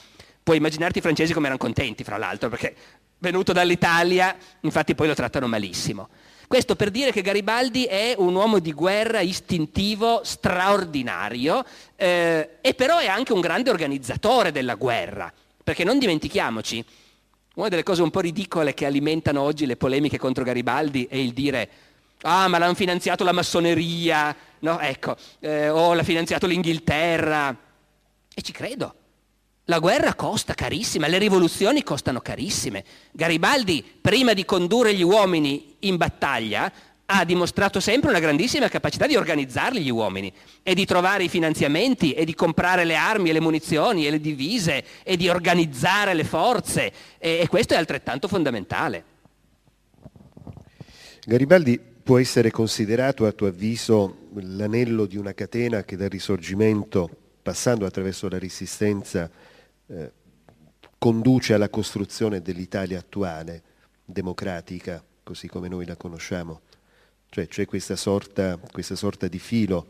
[0.44, 2.76] Puoi immaginarti i francesi come erano contenti, fra l'altro, perché
[3.18, 6.08] venuto dall'Italia, infatti poi lo trattano malissimo.
[6.46, 11.62] Questo per dire che Garibaldi è un uomo di guerra istintivo straordinario
[11.94, 15.30] eh, e però è anche un grande organizzatore della guerra,
[15.62, 16.82] perché non dimentichiamoci,
[17.56, 21.32] una delle cose un po' ridicole che alimentano oggi le polemiche contro Garibaldi è il
[21.32, 21.68] dire
[22.22, 24.80] ah ma l'hanno finanziato la massoneria, no?
[24.80, 27.54] ecco, eh, o l'ha finanziato l'Inghilterra,
[28.34, 28.94] e ci credo,
[29.68, 32.84] la guerra costa carissima, le rivoluzioni costano carissime.
[33.12, 36.72] Garibaldi, prima di condurre gli uomini in battaglia,
[37.10, 42.12] ha dimostrato sempre una grandissima capacità di organizzarli gli uomini e di trovare i finanziamenti
[42.12, 46.24] e di comprare le armi e le munizioni e le divise e di organizzare le
[46.24, 49.04] forze e, e questo è altrettanto fondamentale.
[51.24, 57.10] Garibaldi può essere considerato a tuo avviso l'anello di una catena che dal risorgimento,
[57.42, 59.30] passando attraverso la resistenza,
[59.88, 60.12] eh,
[60.98, 63.62] conduce alla costruzione dell'Italia attuale,
[64.04, 66.60] democratica, così come noi la conosciamo.
[67.30, 69.86] Cioè c'è questa sorta, questa sorta di filo.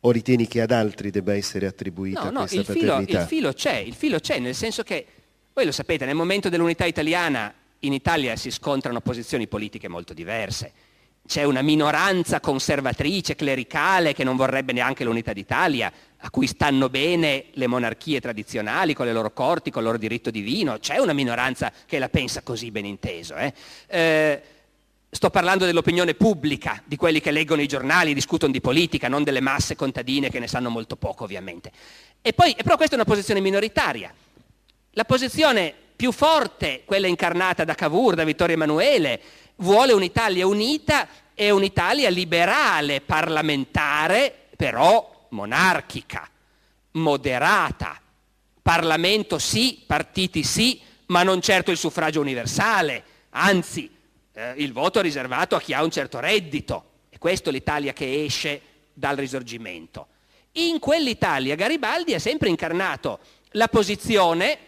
[0.00, 3.04] O ritieni che ad altri debba essere attribuita no, no, questa il paternità?
[3.04, 5.06] Filo, il filo c'è, il filo c'è, nel senso che,
[5.52, 10.72] voi lo sapete, nel momento dell'unità italiana in Italia si scontrano posizioni politiche molto diverse
[11.28, 15.92] c'è una minoranza conservatrice, clericale, che non vorrebbe neanche l'unità d'Italia,
[16.22, 20.30] a cui stanno bene le monarchie tradizionali con le loro corti, con il loro diritto
[20.30, 23.36] divino, c'è una minoranza che la pensa così ben inteso.
[23.36, 23.52] Eh?
[23.86, 24.42] Eh,
[25.10, 29.40] sto parlando dell'opinione pubblica, di quelli che leggono i giornali, discutono di politica, non delle
[29.40, 31.70] masse contadine che ne sanno molto poco ovviamente.
[32.20, 34.12] E poi, però questa è una posizione minoritaria.
[34.92, 39.20] La posizione più forte, quella incarnata da Cavour, da Vittorio Emanuele,
[39.56, 46.28] vuole un'Italia unita e un'Italia liberale, parlamentare, però monarchica,
[46.92, 48.00] moderata.
[48.62, 53.90] Parlamento sì, partiti sì, ma non certo il suffragio universale, anzi
[54.32, 56.90] eh, il voto riservato a chi ha un certo reddito.
[57.10, 58.60] E questo l'Italia che esce
[58.92, 60.08] dal risorgimento.
[60.52, 63.20] In quell'Italia Garibaldi ha sempre incarnato
[63.52, 64.58] la posizione,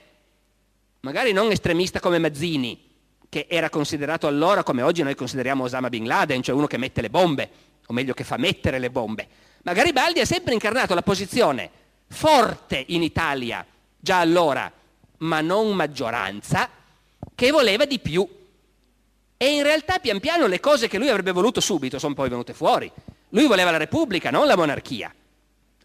[1.01, 2.89] magari non estremista come Mazzini,
[3.29, 7.01] che era considerato allora come oggi noi consideriamo Osama Bin Laden, cioè uno che mette
[7.01, 7.51] le bombe,
[7.87, 9.29] o meglio che fa mettere le bombe.
[9.63, 11.71] Ma Garibaldi ha sempre incarnato la posizione
[12.11, 13.65] forte in Italia,
[13.99, 14.71] già allora,
[15.19, 16.69] ma non maggioranza,
[17.35, 18.27] che voleva di più.
[19.37, 22.53] E in realtà pian piano le cose che lui avrebbe voluto subito sono poi venute
[22.53, 22.91] fuori.
[23.31, 25.15] Lui voleva la Repubblica, non la monarchia.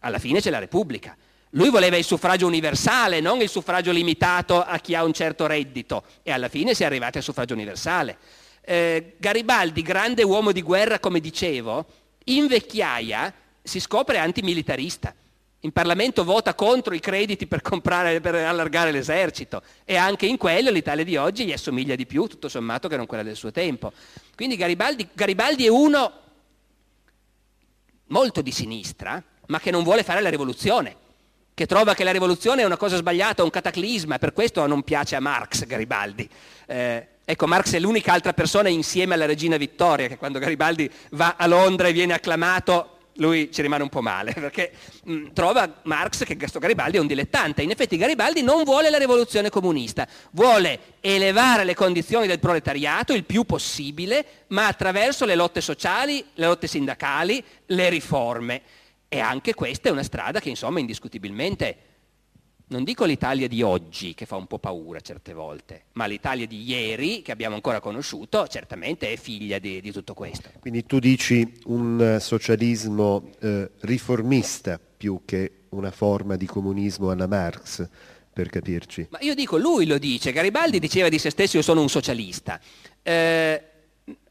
[0.00, 1.16] Alla fine c'è la Repubblica.
[1.50, 6.02] Lui voleva il suffragio universale, non il suffragio limitato a chi ha un certo reddito.
[6.22, 8.18] E alla fine si è arrivati al suffragio universale.
[8.60, 11.86] Eh, Garibaldi, grande uomo di guerra, come dicevo,
[12.24, 13.32] in vecchiaia
[13.66, 15.14] si scopre antimilitarista.
[15.60, 20.70] In Parlamento vota contro i crediti per, comprare, per allargare l'esercito e anche in quello
[20.70, 23.92] l'Italia di oggi gli assomiglia di più, tutto sommato, che non quella del suo tempo.
[24.36, 26.12] Quindi Garibaldi, Garibaldi è uno
[28.08, 30.94] molto di sinistra, ma che non vuole fare la rivoluzione,
[31.52, 35.16] che trova che la rivoluzione è una cosa sbagliata, un cataclisma, per questo non piace
[35.16, 36.28] a Marx Garibaldi.
[36.66, 41.34] Eh, ecco, Marx è l'unica altra persona insieme alla regina Vittoria, che quando Garibaldi va
[41.36, 44.72] a Londra e viene acclamato lui ci rimane un po' male, perché
[45.04, 47.62] mh, mm, trova Marx che questo Garibaldi è un dilettante.
[47.62, 53.24] In effetti Garibaldi non vuole la rivoluzione comunista, vuole elevare le condizioni del proletariato il
[53.24, 58.62] più possibile, ma attraverso le lotte sociali, le lotte sindacali, le riforme.
[59.08, 61.76] E anche questa è una strada che insomma indiscutibilmente
[62.68, 66.62] non dico l'Italia di oggi che fa un po' paura certe volte, ma l'Italia di
[66.62, 70.50] ieri che abbiamo ancora conosciuto certamente è figlia di, di tutto questo.
[70.60, 77.86] Quindi tu dici un socialismo eh, riformista più che una forma di comunismo alla Marx,
[78.36, 79.08] per capirci.
[79.10, 82.60] Ma io dico, lui lo dice, Garibaldi diceva di se stesso io sono un socialista.
[83.02, 83.62] Eh,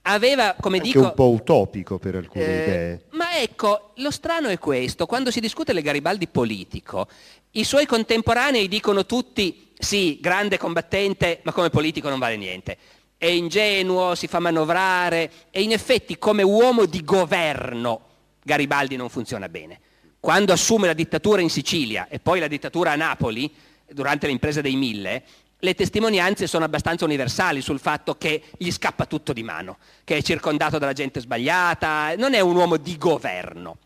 [0.03, 1.01] aveva, come Anche dico...
[1.01, 3.01] un po' utopico per alcune eh, idee.
[3.11, 7.07] Ma ecco, lo strano è questo, quando si discute del Garibaldi politico,
[7.51, 12.77] i suoi contemporanei dicono tutti, sì, grande combattente, ma come politico non vale niente.
[13.17, 18.01] È ingenuo, si fa manovrare e in effetti come uomo di governo
[18.43, 19.79] Garibaldi non funziona bene.
[20.19, 23.51] Quando assume la dittatura in Sicilia e poi la dittatura a Napoli,
[23.87, 25.23] durante l'impresa dei mille,
[25.65, 30.21] le testimonianze sono abbastanza universali sul fatto che gli scappa tutto di mano, che è
[30.21, 33.77] circondato dalla gente sbagliata, non è un uomo di governo.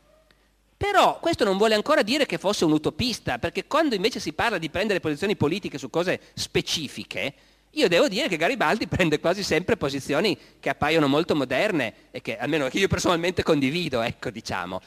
[0.75, 4.57] Però questo non vuole ancora dire che fosse un utopista, perché quando invece si parla
[4.57, 7.33] di prendere posizioni politiche su cose specifiche,
[7.71, 12.37] io devo dire che Garibaldi prende quasi sempre posizioni che appaiono molto moderne e che
[12.37, 14.81] almeno che io personalmente condivido, ecco diciamo.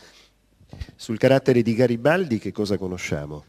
[0.95, 3.45] Sul carattere di Garibaldi che cosa conosciamo?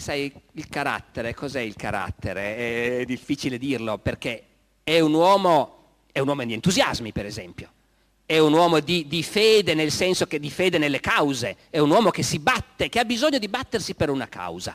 [0.00, 3.00] Sai, il carattere, cos'è il carattere?
[3.00, 4.44] È difficile dirlo perché
[4.82, 7.70] è un uomo, è un uomo di entusiasmi, per esempio.
[8.24, 11.56] È un uomo di, di, fede, nel senso che di fede nelle cause.
[11.68, 14.74] È un uomo che si batte, che ha bisogno di battersi per una causa.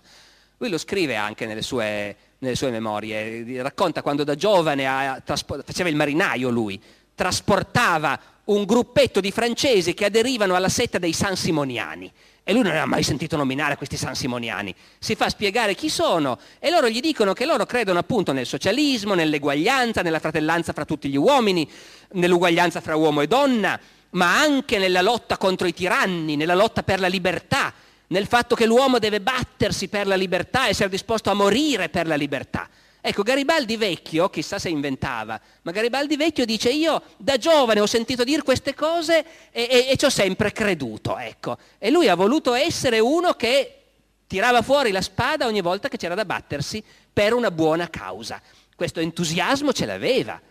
[0.57, 3.63] Lui lo scrive anche nelle sue, nelle sue memorie.
[3.63, 6.79] Racconta quando da giovane ha, faceva il marinaio lui,
[7.15, 12.11] trasportava un gruppetto di francesi che aderivano alla setta dei San Simoniani
[12.47, 14.73] e lui non aveva mai sentito nominare questi San Simoniani.
[14.99, 19.15] Si fa spiegare chi sono e loro gli dicono che loro credono appunto nel socialismo,
[19.15, 21.67] nell'eguaglianza, nella fratellanza fra tutti gli uomini,
[22.11, 23.79] nell'uguaglianza fra uomo e donna,
[24.11, 27.73] ma anche nella lotta contro i tiranni, nella lotta per la libertà,
[28.09, 32.15] nel fatto che l'uomo deve battersi per la libertà, essere disposto a morire per la
[32.15, 32.69] libertà.
[33.07, 38.23] Ecco, Garibaldi vecchio, chissà se inventava, ma Garibaldi vecchio dice io da giovane ho sentito
[38.23, 41.55] dire queste cose e, e, e ci ho sempre creduto, ecco.
[41.77, 43.81] E lui ha voluto essere uno che
[44.25, 46.83] tirava fuori la spada ogni volta che c'era da battersi
[47.13, 48.41] per una buona causa.
[48.75, 50.41] Questo entusiasmo ce l'aveva.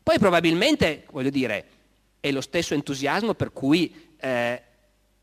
[0.00, 1.66] Poi probabilmente, voglio dire,
[2.20, 4.62] è lo stesso entusiasmo per cui eh,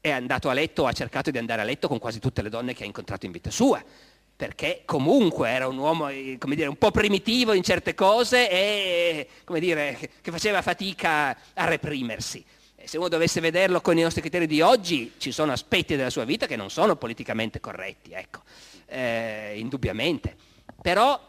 [0.02, 2.74] è andato a letto, ha cercato di andare a letto con quasi tutte le donne
[2.74, 3.82] che ha incontrato in vita sua
[4.36, 9.28] perché comunque era un uomo eh, dire, un po' primitivo in certe cose e
[9.60, 12.44] dire, che faceva fatica a reprimersi.
[12.84, 16.26] Se uno dovesse vederlo con i nostri criteri di oggi, ci sono aspetti della sua
[16.26, 18.42] vita che non sono politicamente corretti, ecco,
[18.88, 20.36] eh, indubbiamente.
[20.82, 21.20] Però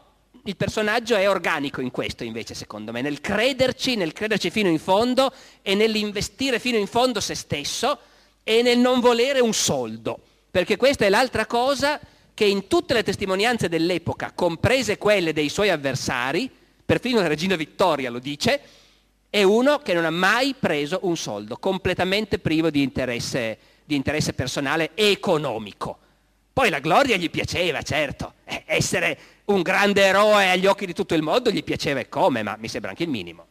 [0.43, 4.77] il personaggio è organico in questo invece, secondo me, nel crederci, nel crederci fino in
[4.77, 5.33] fondo
[5.63, 7.97] e nell'investire fino in fondo se stesso
[8.43, 10.19] e nel non volere un soldo,
[10.51, 11.99] perché questa è l'altra cosa
[12.37, 16.47] che in tutte le testimonianze dell'epoca, comprese quelle dei suoi avversari,
[16.85, 18.61] perfino la regina Vittoria lo dice,
[19.27, 24.33] è uno che non ha mai preso un soldo, completamente privo di interesse, di interesse
[24.33, 25.97] personale e economico.
[26.53, 31.15] Poi la gloria gli piaceva, certo, eh, essere un grande eroe agli occhi di tutto
[31.15, 33.47] il mondo, gli piaceva e come, ma mi sembra anche il minimo.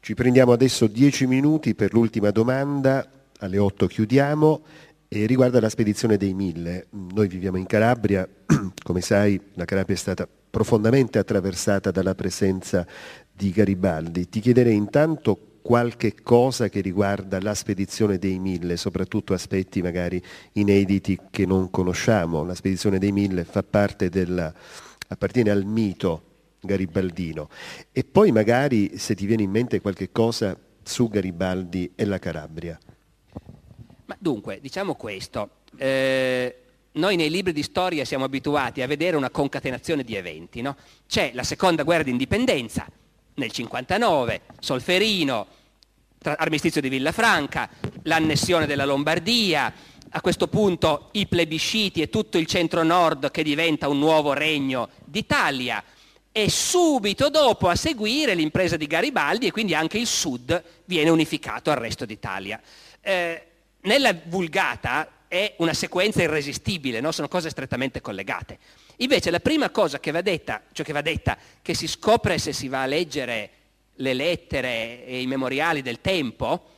[0.00, 3.08] Ci prendiamo adesso dieci minuti per l'ultima domanda,
[3.38, 4.62] alle otto chiudiamo,
[5.08, 6.86] e riguarda la spedizione dei mille.
[6.90, 8.28] Noi viviamo in Calabria,
[8.82, 12.86] come sai la Calabria è stata profondamente attraversata dalla presenza
[13.32, 14.28] di Garibaldi.
[14.28, 21.18] Ti chiederei intanto qualche cosa che riguarda la spedizione dei mille, soprattutto aspetti magari inediti
[21.30, 22.44] che non conosciamo.
[22.44, 24.52] La spedizione dei mille fa parte del,
[25.08, 26.22] appartiene al mito
[26.60, 27.48] garibaldino.
[27.92, 32.78] E poi magari se ti viene in mente qualche cosa su Garibaldi e la Calabria.
[34.08, 35.50] Ma dunque, diciamo questo.
[35.76, 36.56] Eh,
[36.92, 40.62] noi nei libri di storia siamo abituati a vedere una concatenazione di eventi.
[40.62, 40.76] No?
[41.06, 42.86] C'è la seconda guerra d'indipendenza
[43.34, 45.46] nel 59, Solferino,
[46.22, 47.68] armistizio di Villafranca,
[48.04, 49.72] l'annessione della Lombardia,
[50.10, 55.84] a questo punto i plebisciti e tutto il centro-nord che diventa un nuovo regno d'Italia
[56.32, 61.70] e subito dopo a seguire l'impresa di Garibaldi e quindi anche il sud viene unificato
[61.70, 62.58] al resto d'Italia.
[63.02, 63.47] Eh,
[63.88, 67.10] nella vulgata è una sequenza irresistibile, no?
[67.10, 68.58] sono cose strettamente collegate.
[68.96, 72.52] Invece la prima cosa che va detta, cioè che va detta, che si scopre se
[72.52, 73.50] si va a leggere
[73.94, 76.76] le lettere e i memoriali del tempo,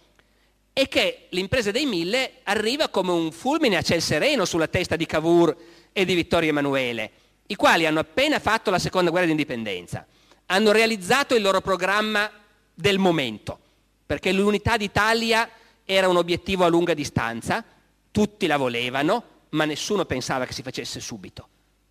[0.72, 5.04] è che l'impresa dei mille arriva come un fulmine a ciel sereno sulla testa di
[5.04, 5.56] Cavour
[5.92, 7.10] e di Vittorio Emanuele,
[7.46, 10.06] i quali hanno appena fatto la seconda guerra d'indipendenza,
[10.46, 12.30] hanno realizzato il loro programma
[12.72, 13.58] del momento,
[14.06, 15.48] perché l'unità d'Italia
[15.92, 17.64] era un obiettivo a lunga distanza,
[18.12, 21.48] tutti la volevano, ma nessuno pensava che si facesse subito.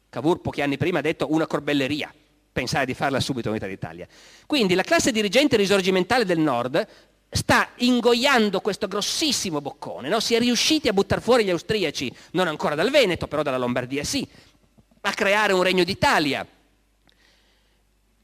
[0.08, 2.14] Cavour pochi anni prima ha detto una corbelleria
[2.52, 4.08] pensare di farla subito l'unità d'Italia.
[4.46, 6.88] Quindi la classe dirigente risorgimentale del Nord
[7.30, 10.20] sta ingoiando questo grossissimo boccone, no?
[10.20, 14.04] si è riusciti a buttare fuori gli austriaci, non ancora dal Veneto, però dalla Lombardia
[14.04, 14.28] sì,
[15.02, 16.48] a creare un regno d'Italia.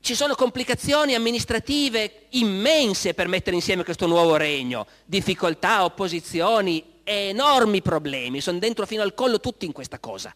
[0.05, 8.39] Ci sono complicazioni amministrative immense per mettere insieme questo nuovo regno, difficoltà, opposizioni, enormi problemi,
[8.39, 10.31] sono dentro fino al collo tutti in questa cosa.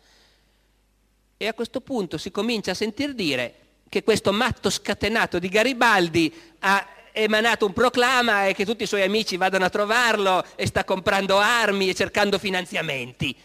[1.37, 3.53] E a questo punto si comincia a sentir dire
[3.89, 9.03] che questo matto scatenato di Garibaldi ha emanato un proclama e che tutti i suoi
[9.03, 13.37] amici vadano a trovarlo e sta comprando armi e cercando finanziamenti.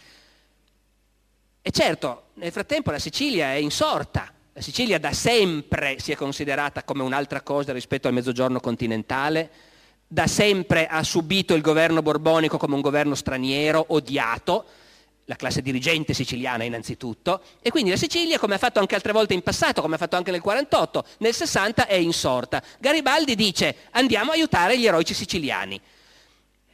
[1.61, 4.34] E certo, nel frattempo la Sicilia è insorta.
[4.57, 9.51] La Sicilia da sempre si è considerata come un'altra cosa rispetto al mezzogiorno continentale,
[10.07, 14.65] da sempre ha subito il governo borbonico come un governo straniero, odiato,
[15.25, 19.33] la classe dirigente siciliana innanzitutto, e quindi la Sicilia, come ha fatto anche altre volte
[19.33, 22.63] in passato, come ha fatto anche nel 48, nel 60 è insorta.
[22.79, 25.81] Garibaldi dice andiamo a aiutare gli eroici siciliani.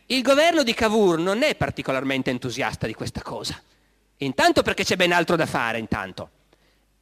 [0.05, 3.59] Il governo di Cavour non è particolarmente entusiasta di questa cosa.
[4.17, 6.29] Intanto perché c'è ben altro da fare, intanto.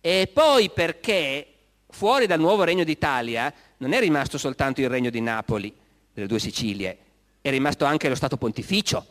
[0.01, 1.47] E poi perché
[1.89, 5.73] fuori dal nuovo regno d'Italia non è rimasto soltanto il regno di Napoli,
[6.13, 6.97] delle due Sicilie,
[7.41, 9.05] è rimasto anche lo Stato pontificio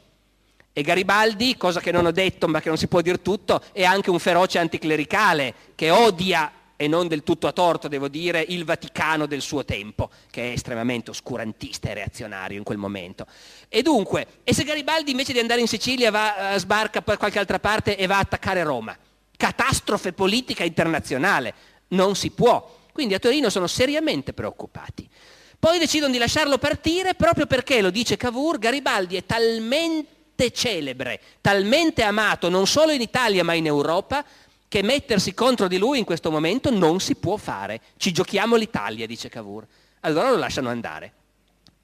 [0.78, 3.82] e Garibaldi, cosa che non ho detto ma che non si può dire tutto, è
[3.82, 8.64] anche un feroce anticlericale che odia e non del tutto a torto, devo dire, il
[8.64, 13.26] Vaticano del suo tempo, che è estremamente oscurantista e reazionario in quel momento.
[13.68, 17.40] E dunque, e se Garibaldi invece di andare in Sicilia va, eh, sbarca per qualche
[17.40, 18.96] altra parte e va a attaccare Roma?
[19.38, 21.54] Catastrofe politica internazionale,
[21.90, 22.76] non si può.
[22.92, 25.08] Quindi a Torino sono seriamente preoccupati.
[25.56, 32.02] Poi decidono di lasciarlo partire proprio perché, lo dice Cavour, Garibaldi è talmente celebre, talmente
[32.02, 34.24] amato non solo in Italia ma in Europa,
[34.66, 37.80] che mettersi contro di lui in questo momento non si può fare.
[37.96, 39.64] Ci giochiamo l'Italia, dice Cavour.
[40.00, 41.12] Allora lo lasciano andare.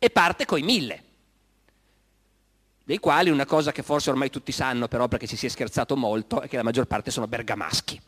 [0.01, 1.04] E parte coi mille,
[2.85, 5.97] dei quali una cosa che forse ormai tutti sanno, però perché ci si è scherzato
[5.97, 8.01] molto, è che la maggior parte sono bergamaschi.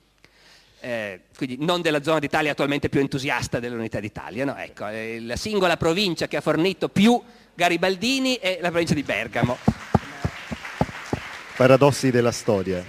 [0.81, 4.55] Eh, quindi non della zona d'Italia attualmente più entusiasta dell'unità d'Italia, no?
[4.57, 7.21] ecco, eh, la singola provincia che ha fornito più
[7.55, 9.57] garibaldini è la provincia di Bergamo.
[11.57, 12.85] Paradossi della storia.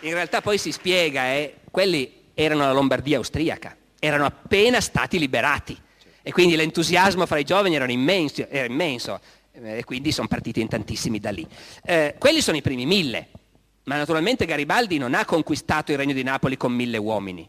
[0.00, 5.80] In realtà poi si spiega, eh, quelli erano la Lombardia austriaca, erano appena stati liberati
[6.22, 9.18] e quindi l'entusiasmo fra i giovani immenso, era immenso
[9.52, 11.46] e quindi sono partiti in tantissimi da lì.
[11.84, 13.28] Eh, quelli sono i primi mille,
[13.84, 17.48] ma naturalmente Garibaldi non ha conquistato il regno di Napoli con mille uomini.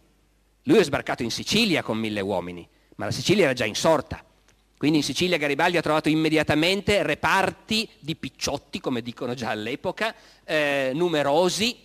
[0.64, 4.24] Lui è sbarcato in Sicilia con mille uomini, ma la Sicilia era già insorta.
[4.78, 10.14] Quindi in Sicilia Garibaldi ha trovato immediatamente reparti di picciotti, come dicono già all'epoca,
[10.44, 11.78] eh, numerosi,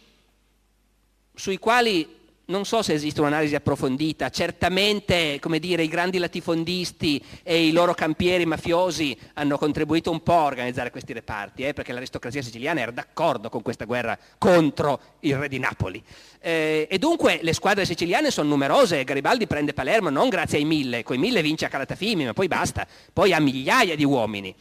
[1.32, 2.18] sui quali
[2.49, 8.47] non so se esiste un'analisi approfondita, certamente dire, i grandi latifondisti e i loro campieri
[8.47, 13.51] mafiosi hanno contribuito un po' a organizzare questi reparti, eh, perché l'aristocrazia siciliana era d'accordo
[13.51, 16.03] con questa guerra contro il re di Napoli.
[16.41, 21.03] Eh, e dunque le squadre siciliane sono numerose, Garibaldi prende Palermo non grazie ai mille,
[21.03, 24.55] coi mille vince a Calatafimi, ma poi basta, poi ha migliaia di uomini.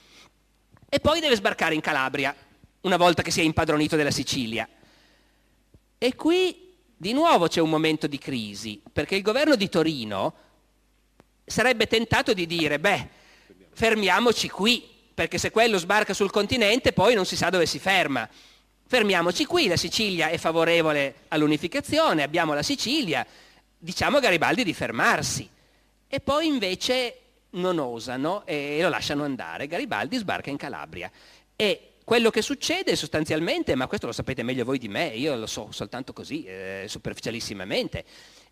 [0.89, 2.35] E poi deve sbarcare in Calabria,
[2.81, 4.67] una volta che si è impadronito della Sicilia.
[5.97, 6.66] E qui
[6.97, 10.33] di nuovo c'è un momento di crisi, perché il governo di Torino
[11.45, 13.07] sarebbe tentato di dire, beh,
[13.71, 14.83] fermiamoci qui,
[15.13, 18.27] perché se quello sbarca sul continente poi non si sa dove si ferma.
[18.87, 23.25] Fermiamoci qui, la Sicilia è favorevole all'unificazione, abbiamo la Sicilia,
[23.77, 25.47] diciamo a Garibaldi di fermarsi.
[26.07, 27.19] E poi invece
[27.51, 29.67] non osano e lo lasciano andare.
[29.67, 31.11] Garibaldi sbarca in Calabria.
[31.55, 35.45] E quello che succede sostanzialmente, ma questo lo sapete meglio voi di me, io lo
[35.45, 38.05] so soltanto così, eh, superficialissimamente,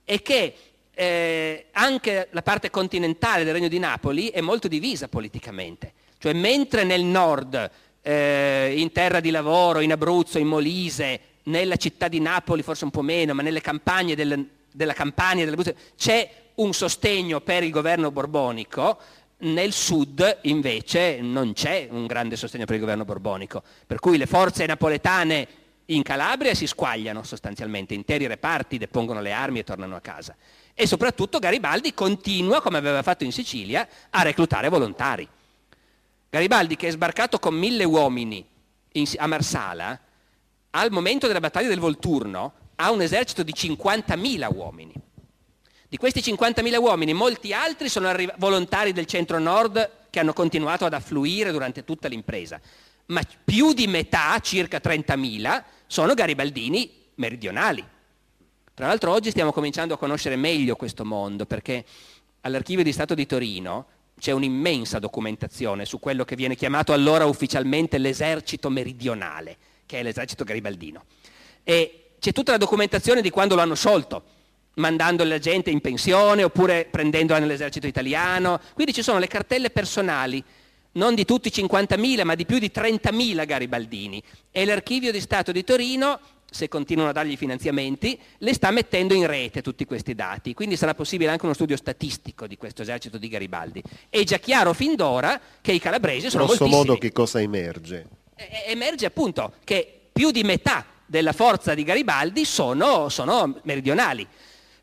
[0.03, 0.55] è che
[0.93, 5.93] eh, anche la parte continentale del Regno di Napoli è molto divisa politicamente.
[6.17, 7.71] Cioè mentre nel nord,
[8.01, 12.91] eh, in terra di lavoro, in Abruzzo, in Molise, nella città di Napoli forse un
[12.91, 15.49] po' meno, ma nelle campagne del, della Campania,
[15.95, 18.99] c'è un sostegno per il governo borbonico,
[19.37, 24.25] nel sud invece non c'è un grande sostegno per il governo borbonico, per cui le
[24.25, 25.47] forze napoletane
[25.89, 30.35] in Calabria si squagliano sostanzialmente, interi reparti depongono le armi e tornano a casa.
[30.73, 35.27] E soprattutto Garibaldi continua, come aveva fatto in Sicilia, a reclutare volontari.
[36.29, 38.45] Garibaldi, che è sbarcato con mille uomini
[38.93, 39.99] in, a Marsala,
[40.71, 44.93] al momento della battaglia del Volturno ha un esercito di 50.000 uomini.
[45.95, 50.91] Di questi 50.000 uomini, molti altri sono arriv- volontari del centro-nord che hanno continuato ad
[50.91, 52.59] affluire durante tutta l'impresa,
[53.05, 57.81] ma più di metà, circa 30.000, sono garibaldini meridionali.
[58.73, 61.85] Tra l'altro oggi stiamo cominciando a conoscere meglio questo mondo perché
[62.41, 63.85] all'Archivio di Stato di Torino
[64.19, 69.55] c'è un'immensa documentazione su quello che viene chiamato allora ufficialmente l'esercito meridionale,
[69.85, 71.05] che è l'esercito garibaldino.
[71.63, 74.34] E c'è tutta la documentazione di quando lo hanno sciolto,
[74.75, 78.59] mandando la gente in pensione oppure prendendola nell'esercito italiano.
[78.73, 80.43] Quindi ci sono le cartelle personali,
[80.93, 84.21] non di tutti i 50.000, ma di più di 30.000 garibaldini.
[84.51, 86.19] E l'Archivio di Stato di Torino,
[86.49, 90.53] se continuano a dargli finanziamenti, le sta mettendo in rete tutti questi dati.
[90.53, 93.83] Quindi sarà possibile anche uno studio statistico di questo esercito di Garibaldi.
[94.09, 96.87] È già chiaro fin d'ora che i calabresi sono Grosso moltissimi.
[96.87, 98.07] modo che cosa emerge?
[98.67, 104.27] emerge appunto che più di metà della forza di Garibaldi sono, sono meridionali.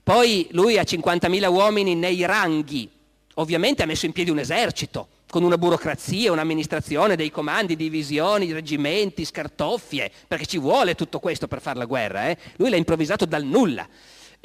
[0.03, 2.91] Poi lui ha 50.000 uomini nei ranghi,
[3.35, 9.25] ovviamente ha messo in piedi un esercito, con una burocrazia, un'amministrazione, dei comandi, divisioni, reggimenti,
[9.25, 12.29] scartoffie, perché ci vuole tutto questo per fare la guerra.
[12.29, 12.37] Eh?
[12.57, 13.89] Lui l'ha improvvisato dal nulla.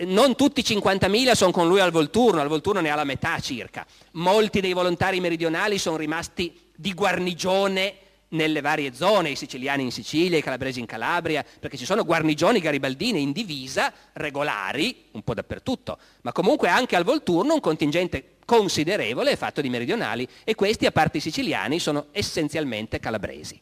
[0.05, 3.39] Non tutti i 50.000 sono con lui al Volturno, al Volturno ne ha la metà
[3.39, 3.85] circa.
[4.11, 7.95] Molti dei volontari meridionali sono rimasti di guarnigione
[8.29, 12.59] nelle varie zone, i siciliani in Sicilia, i calabresi in Calabria, perché ci sono guarnigioni
[12.59, 19.31] garibaldine in divisa, regolari, un po' dappertutto, ma comunque anche al Volturno un contingente considerevole
[19.31, 23.59] è fatto di meridionali e questi, a parte i siciliani, sono essenzialmente calabresi.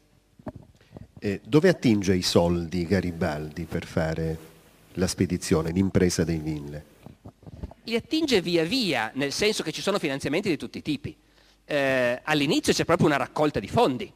[1.19, 4.37] Eh, dove attinge i soldi Garibaldi per fare
[4.93, 6.93] la spedizione, l'impresa dei mille?
[7.83, 11.15] Li attinge via via, nel senso che ci sono finanziamenti di tutti i tipi.
[11.65, 14.11] Eh, all'inizio c'è proprio una raccolta di fondi,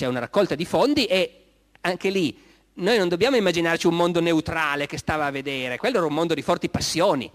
[0.00, 1.44] c'è una raccolta di fondi e
[1.82, 2.34] anche lì
[2.74, 6.32] noi non dobbiamo immaginarci un mondo neutrale che stava a vedere, quello era un mondo
[6.32, 7.30] di forti passioni.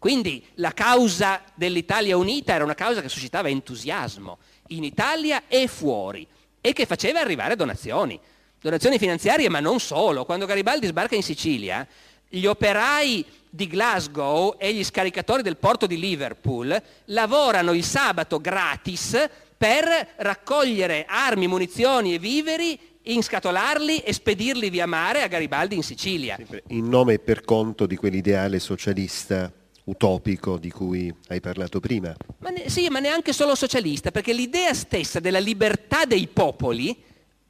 [0.00, 4.38] Quindi la causa dell'Italia unita era una causa che suscitava entusiasmo
[4.68, 6.26] in Italia e fuori
[6.60, 8.18] e che faceva arrivare donazioni,
[8.60, 10.24] donazioni finanziarie ma non solo.
[10.24, 11.86] Quando Garibaldi sbarca in Sicilia,
[12.28, 19.28] gli operai di Glasgow e gli scaricatori del porto di Liverpool lavorano il sabato gratis
[19.58, 26.38] per raccogliere armi, munizioni e viveri, inscatolarli e spedirli via mare a Garibaldi in Sicilia.
[26.68, 29.52] In nome e per conto di quell'ideale socialista
[29.84, 32.14] utopico di cui hai parlato prima.
[32.38, 36.96] Ma ne, sì, ma neanche solo socialista, perché l'idea stessa della libertà dei popoli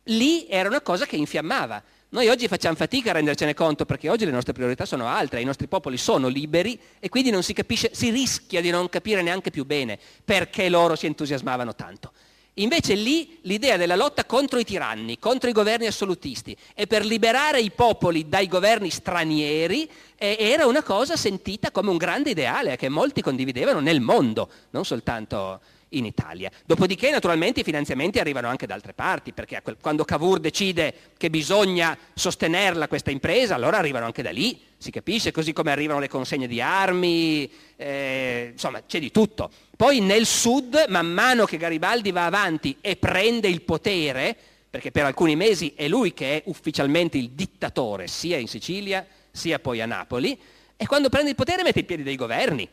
[0.04, 1.82] lì era una cosa che infiammava.
[2.10, 5.44] Noi oggi facciamo fatica a rendercene conto perché oggi le nostre priorità sono altre, i
[5.44, 9.50] nostri popoli sono liberi e quindi non si capisce, si rischia di non capire neanche
[9.50, 12.12] più bene perché loro si entusiasmavano tanto.
[12.54, 17.60] Invece lì l'idea della lotta contro i tiranni, contro i governi assolutisti e per liberare
[17.60, 22.88] i popoli dai governi stranieri eh, era una cosa sentita come un grande ideale che
[22.88, 25.60] molti condividevano nel mondo, non soltanto
[25.90, 26.50] in Italia.
[26.66, 31.96] Dopodiché naturalmente i finanziamenti arrivano anche da altre parti, perché quando Cavour decide che bisogna
[32.14, 36.46] sostenerla questa impresa, allora arrivano anche da lì, si capisce, così come arrivano le consegne
[36.46, 39.50] di armi, eh, insomma c'è di tutto.
[39.76, 44.36] Poi nel sud, man mano che Garibaldi va avanti e prende il potere,
[44.70, 49.58] perché per alcuni mesi è lui che è ufficialmente il dittatore, sia in Sicilia sia
[49.58, 50.38] poi a Napoli,
[50.76, 52.68] e quando prende il potere mette in piedi dei governi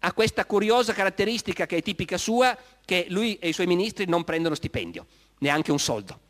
[0.00, 4.24] ha questa curiosa caratteristica che è tipica sua, che lui e i suoi ministri non
[4.24, 5.06] prendono stipendio,
[5.38, 6.20] neanche un soldo.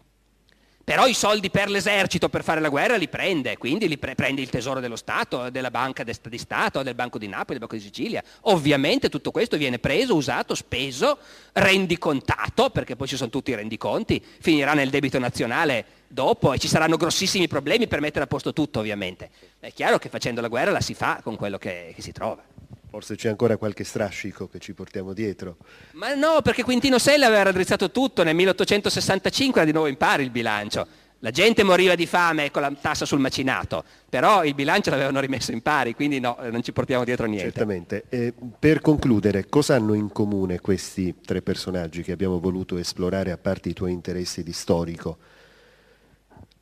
[0.89, 4.41] Però i soldi per l'esercito per fare la guerra li prende, quindi li pre- prende
[4.41, 7.83] il tesoro dello Stato, della banca di Stato, del Banco di Napoli, del Banco di
[7.83, 8.25] Sicilia.
[8.45, 11.19] Ovviamente tutto questo viene preso, usato, speso,
[11.53, 16.69] rendicontato, perché poi ci sono tutti i rendiconti, finirà nel debito nazionale dopo e ci
[16.69, 19.29] saranno grossissimi problemi per mettere a posto tutto ovviamente.
[19.61, 22.43] È chiaro che facendo la guerra la si fa con quello che, che si trova.
[22.91, 25.59] Forse c'è ancora qualche strascico che ci portiamo dietro.
[25.93, 30.23] Ma no, perché Quintino Sella aveva raddrizzato tutto, nel 1865 era di nuovo in pari
[30.23, 30.87] il bilancio.
[31.21, 35.51] La gente moriva di fame con la tassa sul macinato, però il bilancio l'avevano rimesso
[35.51, 37.47] in pari, quindi no, non ci portiamo dietro niente.
[37.47, 38.05] Certamente.
[38.09, 43.37] Eh, per concludere, cosa hanno in comune questi tre personaggi che abbiamo voluto esplorare a
[43.37, 45.19] parte i tuoi interessi di storico?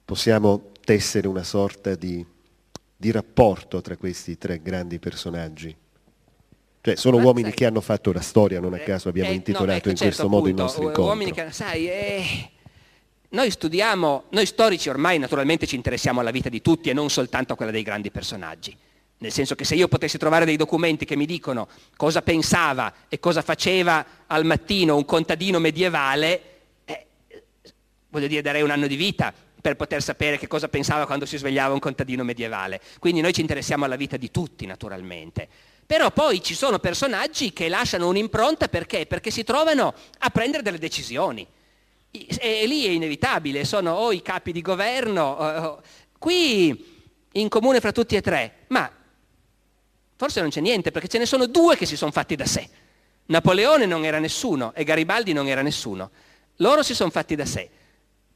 [0.06, 2.24] Possiamo tessere una sorta di,
[2.96, 5.76] di rapporto tra questi tre grandi personaggi?
[6.86, 9.30] Cioè, sono Ma uomini sai, che hanno fatto la storia, non a eh, caso abbiamo
[9.30, 11.04] eh, intitolato no, ecco, in certo, questo appunto, modo il nostro incontro.
[11.06, 12.50] Uomini che, sai, eh,
[13.30, 17.54] noi studiamo, noi storici ormai naturalmente ci interessiamo alla vita di tutti e non soltanto
[17.54, 18.76] a quella dei grandi personaggi.
[19.18, 23.18] Nel senso che se io potessi trovare dei documenti che mi dicono cosa pensava e
[23.18, 26.40] cosa faceva al mattino un contadino medievale,
[26.84, 27.06] eh,
[28.10, 31.36] voglio dire, darei un anno di vita per poter sapere che cosa pensava quando si
[31.36, 32.80] svegliava un contadino medievale.
[33.00, 35.48] Quindi noi ci interessiamo alla vita di tutti, naturalmente.
[35.86, 39.06] Però poi ci sono personaggi che lasciano un'impronta perché?
[39.06, 41.46] Perché si trovano a prendere delle decisioni.
[42.10, 45.80] E lì è inevitabile, sono o i capi di governo,
[46.18, 46.94] qui
[47.32, 48.90] in comune fra tutti e tre, ma
[50.16, 52.68] forse non c'è niente perché ce ne sono due che si sono fatti da sé.
[53.26, 56.10] Napoleone non era nessuno e Garibaldi non era nessuno.
[56.56, 57.68] Loro si sono fatti da sé.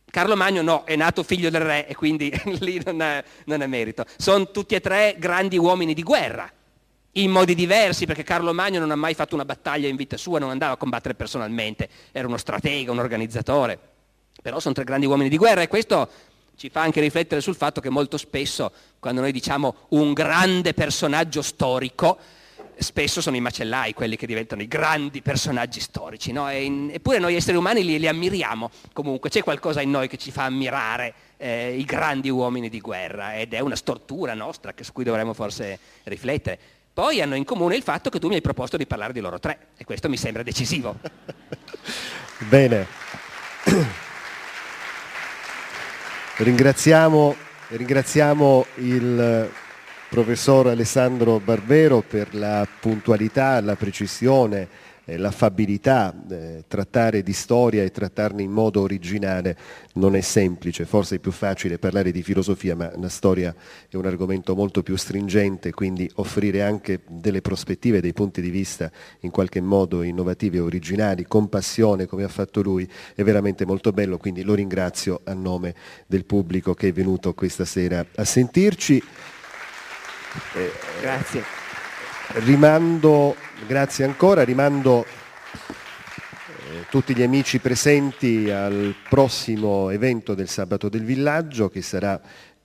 [0.09, 3.67] Carlo Magno no, è nato figlio del re e quindi lì non è, non è
[3.67, 4.05] merito.
[4.19, 6.53] Sono tutti e tre grandi uomini di guerra
[7.13, 10.39] in modi diversi, perché Carlo Magno non ha mai fatto una battaglia in vita sua,
[10.39, 13.79] non andava a combattere personalmente, era uno stratega, un organizzatore.
[14.43, 16.09] Però sono tre grandi uomini di guerra e questo
[16.57, 21.43] ci fa anche riflettere sul fatto che molto spesso, quando noi diciamo un grande personaggio
[21.43, 22.19] storico,
[22.77, 26.51] spesso sono i macellai quelli che diventano i grandi personaggi storici, no?
[26.51, 30.31] in, eppure noi esseri umani li, li, ammiriamo, comunque c'è qualcosa in noi che ci
[30.31, 35.05] fa ammirare eh, i grandi uomini di guerra ed è una stortura nostra su cui
[35.05, 36.59] dovremmo forse riflettere.
[37.01, 39.41] Poi hanno in comune il fatto che tu mi hai proposto di parlare di loro
[39.41, 40.97] tre e questo mi sembra decisivo.
[42.47, 42.87] Bene.
[46.37, 47.35] Ringraziamo,
[47.69, 49.51] ringraziamo il
[50.11, 54.69] professor Alessandro Barbero per la puntualità, la precisione
[55.17, 59.57] l'affabilità, eh, trattare di storia e trattarne in modo originale
[59.95, 63.55] non è semplice, forse è più facile parlare di filosofia, ma la storia
[63.89, 68.91] è un argomento molto più stringente, quindi offrire anche delle prospettive, dei punti di vista
[69.21, 73.93] in qualche modo innovativi e originali, con passione come ha fatto lui, è veramente molto
[73.93, 75.75] bello, quindi lo ringrazio a nome
[76.07, 79.03] del pubblico che è venuto questa sera a sentirci.
[80.55, 80.71] Eh,
[81.01, 81.60] Grazie.
[82.33, 83.35] Rimando
[83.67, 91.69] Grazie ancora, rimando eh, tutti gli amici presenti al prossimo evento del Sabato del Villaggio
[91.69, 92.21] che sarà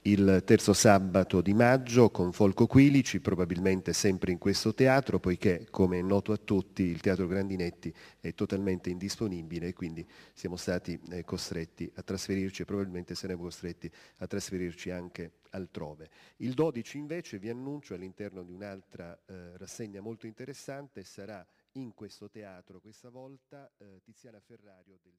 [0.07, 5.97] il terzo sabato di maggio con Folco Quilici, probabilmente sempre in questo teatro, poiché come
[5.97, 11.23] è noto a tutti il Teatro Grandinetti è totalmente indisponibile e quindi siamo stati eh,
[11.23, 16.09] costretti a trasferirci e probabilmente saremo costretti a trasferirci anche altrove.
[16.37, 22.29] Il 12 invece vi annuncio all'interno di un'altra eh, rassegna molto interessante sarà in questo
[22.29, 25.17] teatro questa volta eh, Tiziana Ferrario del